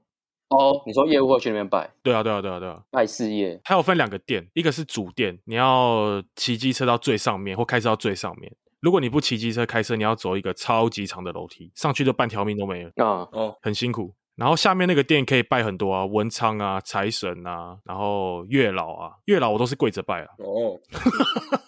[0.52, 1.90] 哦，你说业务会去那边拜？
[2.02, 3.60] 对啊，对啊，对啊，对啊，拜事业。
[3.64, 8.52] 它有分两个店，一个是主店，你要骑机车到最上面或开车到最上面。
[8.80, 13.28] 如果你不骑机车开车，你要走一个超级长的楼梯，上去就半条命都没了啊！
[13.32, 14.12] 哦，很辛苦。
[14.34, 20.28] 然后下面那个店可以拜很多啊，文昌啊、财神啊，然后月老啊，月老我都是跪着拜啊。
[20.38, 20.80] 哦，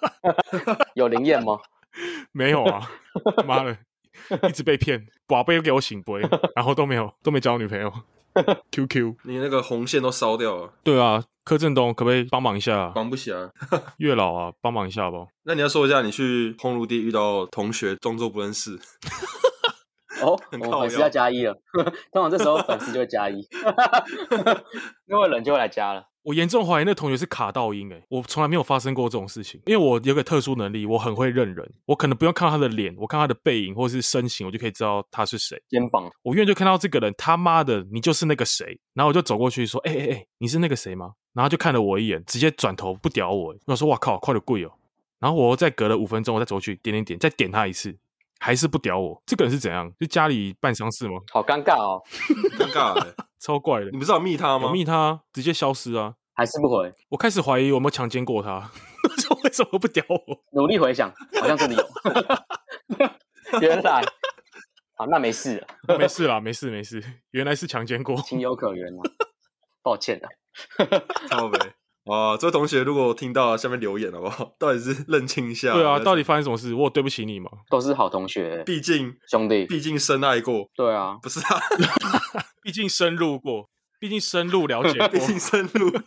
[0.94, 1.58] 有灵验吗？
[2.32, 2.90] 没有啊，
[3.46, 3.76] 妈的，
[4.48, 6.14] 一直被骗，宝贝又给我醒杯，
[6.56, 7.92] 然后都没有，都没交女朋友。
[8.72, 10.72] QQ，你那个红线都烧掉了。
[10.82, 12.90] 对啊，柯震东可不可以帮忙一下？
[12.94, 13.48] 帮不起来。
[13.98, 15.26] 月老啊，帮忙一下吧。
[15.44, 18.78] 那你要说一下，你去烘炉地遇到同学装作不认识。
[20.22, 21.54] 哦， 粉丝要加一了。
[22.12, 23.46] 通常这时候粉丝就会加一，
[25.06, 26.04] 因为人就会来加了。
[26.24, 29.60] 我严重怀疑那同学是卡到音诶，我从来没有发生过这种事情。
[29.66, 35.62] 因为我有个特殊能力，我很会认人，我可能不用看他的脸，我看他的背影或是身形，我就可以知道他是谁。
[35.68, 38.80] 肩膀，我远远就看到这个人，他妈的，你就是那个谁。
[38.94, 43.54] 然后我就走过去说：“哎哎哎，你是那个谁吗？”然后就看了我一眼，直接转头不屌我。
[43.66, 44.72] 我说：“哇靠，快点跪哦！”
[45.20, 47.94] 然后我再隔了五分钟，我再走过去点点点，再点他一次，
[48.38, 49.22] 还是不屌我。
[49.26, 49.92] 这个人是怎样？
[50.00, 51.18] 就家里办丧事吗？
[51.32, 52.02] 好尴尬哦，
[52.58, 53.14] 尴尬欸，
[53.44, 53.90] 超怪的。
[53.90, 54.68] 你不是有密他吗？
[54.68, 56.14] 有密他，直接消失啊。
[56.36, 56.92] 还是不回？
[57.10, 58.70] 我开始怀疑我有没有强奸过他，
[59.18, 60.16] 说为什么不屌我？
[60.52, 61.88] 努力回想，好像真的有。
[63.60, 64.00] 原来
[64.96, 65.66] 啊，那没事了，
[65.98, 67.02] 没事啦，没事没事。
[67.32, 69.02] 原来是强奸过，情有可原啊。
[69.82, 70.26] 抱歉啊，
[71.28, 71.58] 超没
[72.10, 72.36] 啊！
[72.36, 74.54] 这位同学如果听到下面留言好不好？
[74.58, 75.72] 到底是认清一下？
[75.74, 76.74] 对啊，到底发生什么事？
[76.74, 77.50] 我有对不起你吗？
[77.70, 80.68] 都是好同学，毕竟兄弟，毕竟深爱过。
[80.74, 81.60] 对啊，不是啊，
[82.62, 83.70] 毕竟深入过。
[84.00, 86.00] 毕竟深入了解过，毕竟深入过，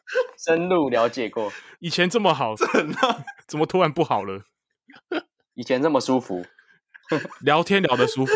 [0.42, 1.52] 深入了解过。
[1.78, 2.54] 以前这么好，
[3.46, 4.44] 怎么突然不好了？
[5.52, 6.46] 以前这么舒服，
[7.40, 8.32] 聊天聊得舒服，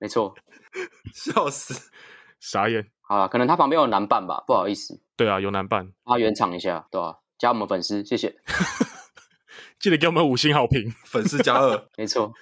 [0.00, 0.34] 没错。
[1.14, 1.90] 笑死，
[2.40, 2.90] 傻眼。
[3.02, 5.00] 好了，可能他旁边有男伴吧，不好意思。
[5.16, 7.14] 对啊，有男伴，他圆场一下，对吧、啊？
[7.38, 8.34] 加我们粉丝，谢谢。
[9.78, 12.32] 记得给我们五星好评，粉丝加二，没错。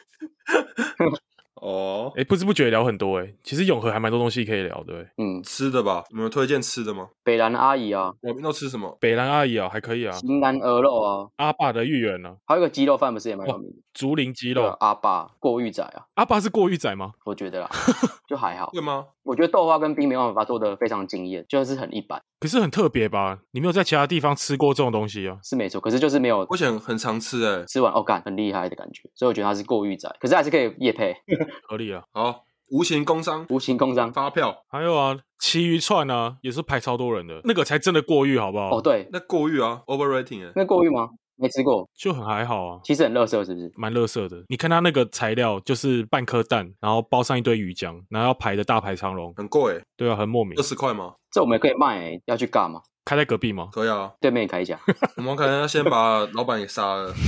[1.60, 5.06] 哦，哎，不知不觉聊很多哎，其实永和还蛮多东西可以聊的。
[5.18, 7.08] 嗯，吃的吧，有没有推荐吃的吗？
[7.22, 8.96] 北兰阿姨啊，我们都吃什么？
[9.00, 10.12] 北兰阿姨啊，还可以啊。
[10.12, 13.76] 新南鹅肉啊，阿爸的芋圆啊，还有一个鸡肉饭，不是也蛮有名的？
[13.92, 14.64] 竹林鸡肉。
[14.80, 17.12] 阿爸过玉仔啊，阿爸是过玉仔吗？
[17.24, 17.70] 我觉得啦，
[18.28, 18.70] 就还好。
[18.72, 19.06] 对吗？
[19.28, 22.18] 我觉得豆花跟冰没办法做的非常惊艳，就是很一般。
[22.40, 23.40] 可是很特别吧？
[23.50, 25.36] 你没有在其他地方吃过这种东西啊？
[25.42, 26.46] 是没错，可是就是没有。
[26.48, 31.14] 我想很常吃哎，吃完哦，干很厉害的感觉，所以我觉得它是过誉仔，可是还是可以夜配，
[31.68, 32.04] 合理啊。
[32.10, 38.78] 好，无形工商，无形工商发票，还有啊，其余串啊，也是排超多人的，那个才真的过誉，好不好？
[38.78, 41.10] 哦，对，那过誉啊，overrating 哎，那过誉吗？
[41.38, 42.80] 没吃过，就很还好啊。
[42.84, 43.72] 其实很垃圾，是不是？
[43.76, 44.42] 蛮垃圾的。
[44.48, 49.80] 你看它那个材料，就是半颗蛋，然后包上一堆鱼浆，然后要排的大排长龙，很贵。
[49.96, 50.58] 对啊，很莫名。
[50.58, 51.14] 二十块吗？
[51.30, 52.82] 这我们也可以卖，要去干嘛？
[53.04, 53.68] 开在隔壁吗？
[53.72, 54.78] 可以啊，对面也开一家。
[55.16, 57.14] 我们可能要先把老板给杀了。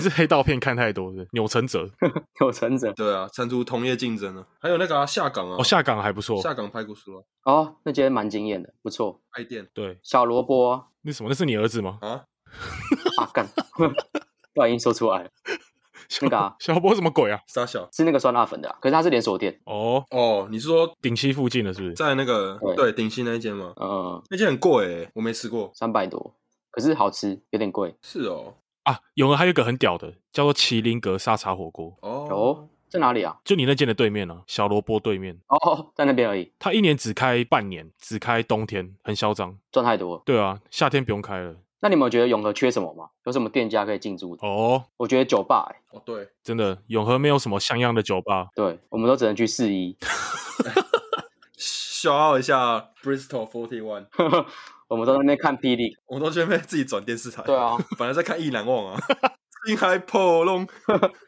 [0.00, 1.86] 是黑道片看太多的，钮承泽，
[2.40, 4.44] 钮承泽，对啊，参出同业竞争了。
[4.58, 9.20] 还有那个啊，下港啊，哦，下港还不错，下港排骨酥啊，哦，那间蛮惊艳的，不错。
[9.32, 11.28] 爱店，对，小萝卜，那什么？
[11.28, 11.98] 那是你儿子吗？
[12.00, 12.24] 啊，
[13.20, 13.46] 啊干，
[14.54, 15.30] 不小心说出来了。
[16.20, 17.40] 那个啊，小波什么鬼啊？
[17.46, 19.58] 傻小是那个酸辣粉的，可是它是连锁店。
[19.64, 21.94] 哦哦，你是说顶溪附近的，是不是？
[21.94, 23.72] 在那个对顶溪那一间吗？
[23.80, 26.34] 嗯，那间很贵诶，我没吃过，三百多，
[26.70, 27.94] 可是好吃，有点贵。
[28.02, 31.96] 是哦，啊，永和还有一个很屌的，叫做麒麟阁沙茶火锅。
[32.02, 33.34] 哦，在哪里啊？
[33.42, 35.34] 就你那间的对面啊，小萝卜对面。
[35.48, 36.52] 哦，在那边而已。
[36.58, 40.22] 他一年只开半年，只开冬天，很嚣张，赚太多。
[40.26, 41.56] 对啊，夏天不用开了。
[41.80, 43.08] 那你们有觉得永和缺什么吗？
[43.24, 44.46] 有什么店家可以进驻的？
[44.46, 45.96] 哦，我觉得酒吧、欸。
[45.96, 48.48] 哦，对，真的，永和没有什么像样的酒吧。
[48.54, 49.96] 对，我们都只能去四一。
[51.56, 54.06] 消耗一下 Bristol Forty One。
[54.88, 57.42] 我们都在那边看霹雳，我们都准备自己转电视台。
[57.44, 59.00] 对啊，本来在看《意难忘》啊，
[59.66, 60.66] 硬还破弄，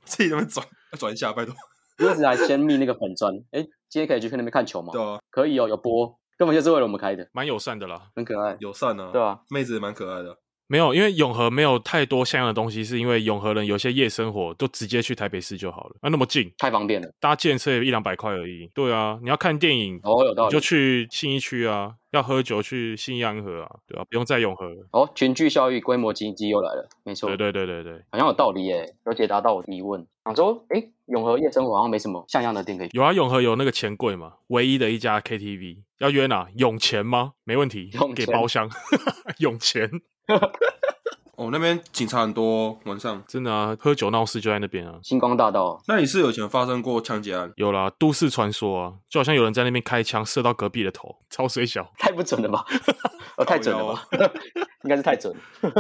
[0.05, 0.67] 自己怎么转？
[0.95, 1.55] 要转一下，拜托。
[1.99, 4.93] 一直还先密那个粉砖，哎，今天可以去那边看球吗？
[4.93, 10.37] 对啊，可以哦，有播，根本就是为了我们开的，蛮友善的啦，很可爱，友善啊，对啊，妹子也蛮可爱的。
[10.67, 18.71] 没有，因为永和没有太多像样的东西，是因为永和人有些夜生活都直接去台北市就好了，啊，那么近，太方便了，搭计程车也一两百块而已。
[18.75, 24.87] 对啊，你要看电影哦，有道理，就去信义区啊，要喝酒去信义安和啊，对啊，不用在永和了。
[24.93, 30.07] 哦，群聚效益、规模经济又来了，没错，对对对对对，好像有道理耶，有解答到我的疑问。
[30.25, 32.89] 想说，哎，永和夜生活好像没什么像样的店可以。
[32.93, 36.49] 有啊，永和有那个钱柜嘛，唯一的一家 KTV，要约哪？
[36.57, 37.33] 永钱吗？
[37.45, 38.71] 没问题，永给包厢，
[39.41, 39.91] 永钱。
[41.37, 45.01] 哦，那边警察很多，晚上真的啊，喝酒闹事就在那边啊。
[45.03, 47.53] 星光大道，那里是有以前发生过枪击案？
[47.57, 52.65] 有啦，都市传说啊，就好像有人在那边开枪射到隔壁的头，超水小，太不准了吧？
[53.37, 54.07] 哦，太准了吧？
[54.85, 55.71] 应该是太准了，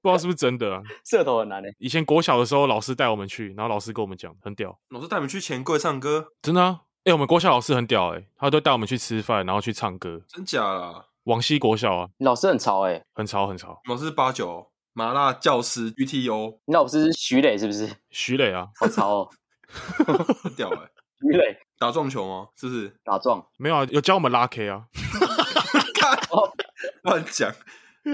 [0.00, 0.80] 不知道是不是真的啊？
[1.04, 1.74] 射头很难诶。
[1.78, 4.78] 以前国小的时候，老师带我们去，然后老师跟我们讲，很屌。
[4.90, 6.82] 老师带我们去钱柜唱歌，真的啊？
[7.02, 10.20] 哎、欸，我们国小老师很屌哎、欸，他都带我们去吃饭，然后去唱歌。
[10.28, 11.06] 真假啦？
[11.24, 13.80] 往西国小啊，老师很潮哎、欸，很潮很潮。
[13.88, 14.68] 老师是八九。
[14.92, 17.88] 麻辣教师 UTO，你老师是徐磊是不是？
[18.10, 19.30] 徐磊啊，好潮哦，
[20.42, 20.90] 很屌哎、欸！
[21.22, 22.48] 徐磊打撞球吗？
[22.56, 22.92] 是不是？
[23.04, 23.46] 打撞？
[23.56, 24.82] 没有啊，有教我们拉 K 啊。
[27.02, 27.50] 乱讲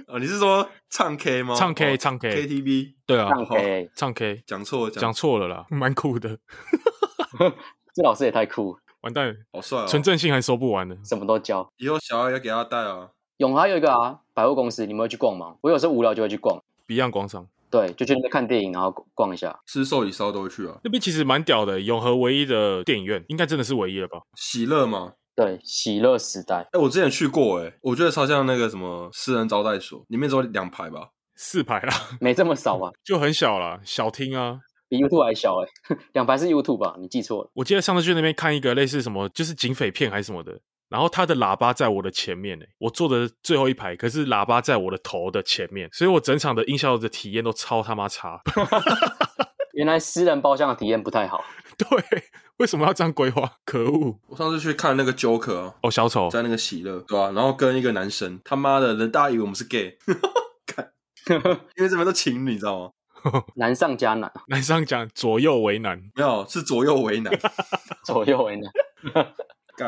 [0.07, 1.54] 哦，你是说唱 K 吗？
[1.57, 6.38] 唱 K，唱 K KTV，对啊，唱 K，唱 K，讲错，讲错了啦，蛮酷的。
[7.94, 11.66] 这老师也太酷，完蛋了，好帅哦，纯正性还收不完呢，什么都教。
[11.76, 13.09] 以后小孩要给他带啊。
[13.38, 15.57] 永华有一个啊，百货公司，你们会去逛吗？
[15.61, 16.61] 我有时候无聊就会去逛。
[16.88, 20.78] Beyond 广场，对，就去那边看电影，然后逛一下，吃寿喜烧都会去啊。
[20.82, 24.18] 那边其实蛮屌的，永和唯一的电影院，应该真的是唯一了吧？
[24.36, 25.12] 喜乐吗？
[25.36, 26.57] 对，喜乐时代。
[26.57, 31.92] 哎、欸，我之前去过、欸，哎，我觉得超像那个什么私人招待所，里面只有两排吧，四排啦，
[32.22, 32.90] 没这么少吧？
[33.04, 36.97] 就很小啦，小厅啊，比 YouTube 还小哎、欸，两排是 YouTube 吧？
[36.99, 37.51] 你记错了。
[37.55, 40.61] 我记得上次去那边看一个类似什么，就是警匪片还是什么的。
[40.89, 48.41] 然后他的喇叭在我的前面诶，我坐的最后一排，可是喇叭在我的头的前面，所以我整场的音效的体验都超他妈差。
[49.74, 51.45] 原来私人包厢的体验不太好。
[51.76, 51.89] 对，
[52.59, 53.59] 为什么要这样规划？
[53.66, 54.18] 可恶！
[54.28, 57.32] 我上次去看那个 Joker 啊，哦，小丑在那个喜乐，对吧、啊？
[57.34, 59.99] 然后跟一个男生，他妈的人大家以为我们是 gay，
[60.64, 60.93] 看，
[61.76, 62.91] 因为这边都情侣，你知道吗？
[63.57, 67.33] 难上加难，难上加左右为难，没有，是左右为难，
[68.05, 68.70] 左右为难。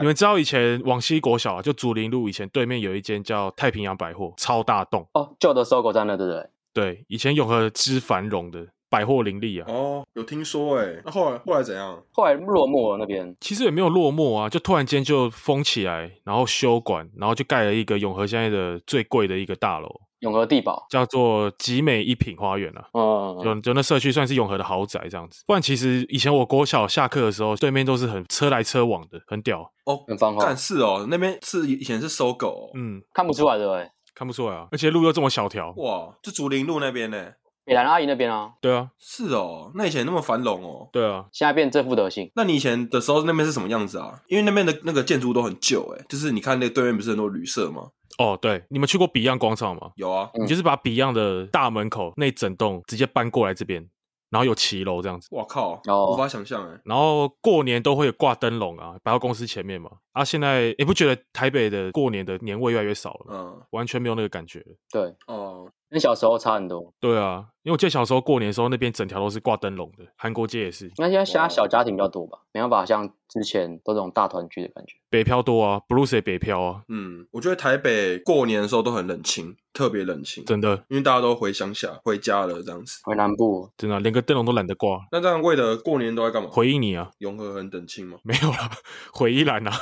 [0.01, 5.09] 你们知道以前往西国小啊，就竹林路以前对面有一间叫太平洋百货，超大栋。
[5.15, 6.51] 哦，旧的 SOGO 在那，对不对？
[6.75, 9.67] 对，以前永和之繁荣的百货林立啊。
[9.69, 11.39] 哦，有听说哎，那后来？
[11.39, 12.03] 后来怎样？
[12.13, 13.35] 后来落寞了那边。
[13.41, 19.89] 其实也没有落寞啊，就突然间就封起来，然后修馆，然后就盖了一个永和现在的最贵的一个大楼。
[20.21, 20.85] 永和地堡。
[20.91, 25.45] 叫做集美一品花园啊，嗯，就就那社区算是永和的豪宅这样子。
[25.47, 29.71] 不然其实以前我国小下课的时候，对面都是很车来车往的，很屌。
[29.85, 30.45] 哦，很繁华。
[30.45, 37.29] 但是哦，那边是以前是 SOGO，哦，嗯，看不出来的哎，看不出来啊，而且路又这么小条，哇，就竹林路那边呢，
[37.69, 42.31] 北兰阿姨那边啊，对啊，是哦，那以前那么繁荣哦，对啊，现在变这副德行。
[42.35, 44.19] 那你以前的时候那边是什么样子啊？
[44.29, 47.89] 因为那边的那个建筑都很旧哎，就是你看那个对面不是很多旅社吗？
[48.19, 49.91] 哦，对，你们去过 Beyond 广场吗？
[49.97, 53.87] 有啊，嗯、你就是把 Beyond 的大门口那整栋直接搬过来这边，
[54.31, 55.29] 然后有骑楼这样子。
[55.33, 56.81] 哇靠，哦、无法想象哎。
[56.85, 59.91] 然后过年都会有挂灯笼啊，百货公司前面嘛。
[60.13, 64.65] 啊，现在也不觉得台北的过年的年味越来越少了，嗯，完全没有那个感觉。
[64.91, 66.93] 对，哦，跟小时候差很多。
[66.99, 70.05] 对啊，因为我记得小时候过年的时候，那边整条都是挂灯笼的。
[70.17, 70.91] 韩国街也是。
[70.97, 74.97] 那现在现在小家庭比较多吧，没办法像之前都这种大团聚的感觉。
[75.09, 76.83] 北漂多啊，Blues 也北漂啊。
[76.89, 82.99] 嗯，我觉得台北过年的时候都很冷清，特别冷清，真的，因为大家都回乡下、回家了，这样子。
[83.05, 84.99] 回南部，真的、啊、连个灯笼都懒得挂。
[85.13, 86.49] 那这样为了过年都在干嘛？
[86.51, 88.19] 回忆你啊，永和很冷清吗？
[88.25, 88.69] 没有啦，
[89.15, 89.73] 回忆兰啊。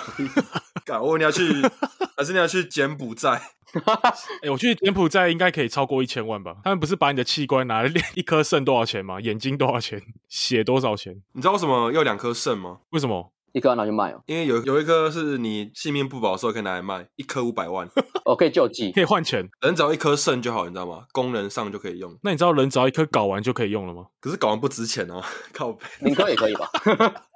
[1.00, 1.42] 我问你要去，
[2.14, 3.40] 还是你要去柬埔寨？
[3.72, 6.56] 哎、欸，我去柬埔寨应该可以超过一千万吧？
[6.62, 9.18] 他们不是把你的器官拿来一颗肾多少钱吗？
[9.18, 10.02] 眼睛多少钱？
[10.28, 11.22] 血多少钱？
[11.32, 12.80] 你知道为什么要两颗肾吗？
[12.90, 13.32] 为什么？
[13.52, 14.22] 一颗拿去卖哦？
[14.26, 17.88] 因为有有一颗是你性命不保的时候可以拿来卖，一颗五百万。
[18.26, 19.48] 哦，可以救济，可以换钱。
[19.60, 21.06] 人只要一颗肾就好，你知道吗？
[21.12, 22.18] 功能上就可以用。
[22.22, 24.06] 那你知道人只要一颗睾丸就可以用了吗？
[24.20, 25.22] 可是睾丸不值钱哦，
[25.52, 25.84] 靠北。
[26.00, 26.68] 零颗也可以吧？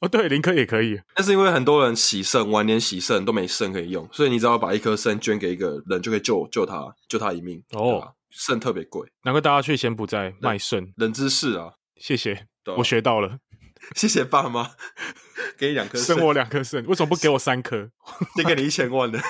[0.00, 0.98] 哦，对，零颗也可以。
[1.14, 7.62] 但是因为很多人洗肾，晚年洗肾都没肾可以用，所以你只要把一颗肾捐给一个人，就可以救救他，救他一命。
[7.72, 10.90] 哦，肾特别贵，难怪大家去柬埔寨卖肾。
[10.96, 12.46] 冷知识啊，谢谢，
[12.78, 13.40] 我学到了。
[13.94, 14.70] 谢谢爸妈，
[15.58, 17.88] 给你两颗肾，生我两颗肾，为什么不给我三颗？
[18.36, 19.18] 先给你一千万的，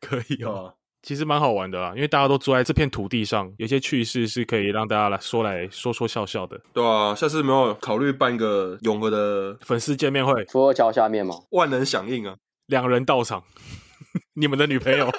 [0.00, 0.74] 可以哦。
[1.02, 6.58] 其实蛮好玩的啊，因为大家都住在这片土地上，有些趣事是可以让大家来说来说说笑笑的。
[6.72, 10.42] 对啊，下次没有考虑办一个永和的粉丝见面会？
[10.46, 11.34] 福和桥下面吗？
[11.50, 13.44] 万人响应啊，两人到场，
[14.32, 15.12] 你们的女朋友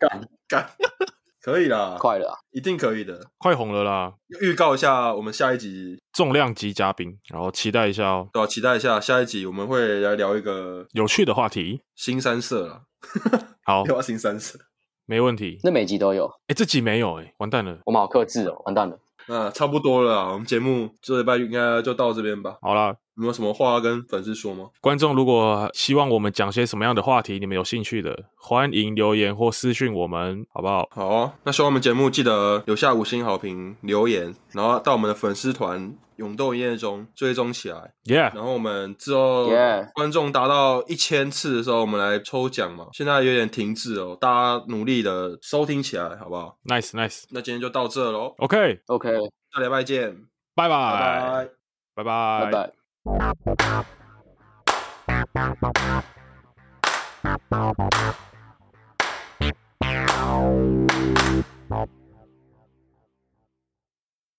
[0.00, 0.70] 干干，
[1.46, 4.12] 可以啦，快了，一定可以的，快红了啦！
[4.40, 8.28] 预告一下，我们下一集重量级嘉宾，然后期待一下哦。
[8.32, 12.82] 对啊，期待一下下一集我们会来聊一个有趣的话题，新三色啦。
[13.62, 14.58] 好， 要新三色，
[15.04, 15.60] 没问题。
[15.62, 18.98] 那每集都有，哎，这集没有，哎，完蛋了，我们好克制哦，完蛋了。
[19.28, 22.56] 那差不多了，我们节目这礼拜应该就到这边吧。
[22.60, 22.96] 好啦。
[23.16, 24.68] 有没有什么话要跟粉丝说吗？
[24.80, 30.86] 观众如果希望我们讲些什么样的话题，你们有兴趣的，欢迎留言或私讯我们，好不好？
[30.90, 37.94] 好啊，那希望我们节目记得留下五星好评、留言，然后到我们的粉丝团勇斗一夜中追踪起来。
[38.04, 39.48] Yeah，然后我们之后
[39.94, 42.88] 观众达到一千次的时候，我们来抽奖嘛。
[42.92, 48.34] 现在有点停滞哦，大家努力的收听起来，好不好？Nice Nice，那今天就到这喽。
[48.38, 49.10] OK OK，
[49.54, 50.14] 下礼拜见，
[50.54, 51.48] 拜拜
[51.94, 52.85] 拜拜拜拜
[61.68, 61.95] Bop.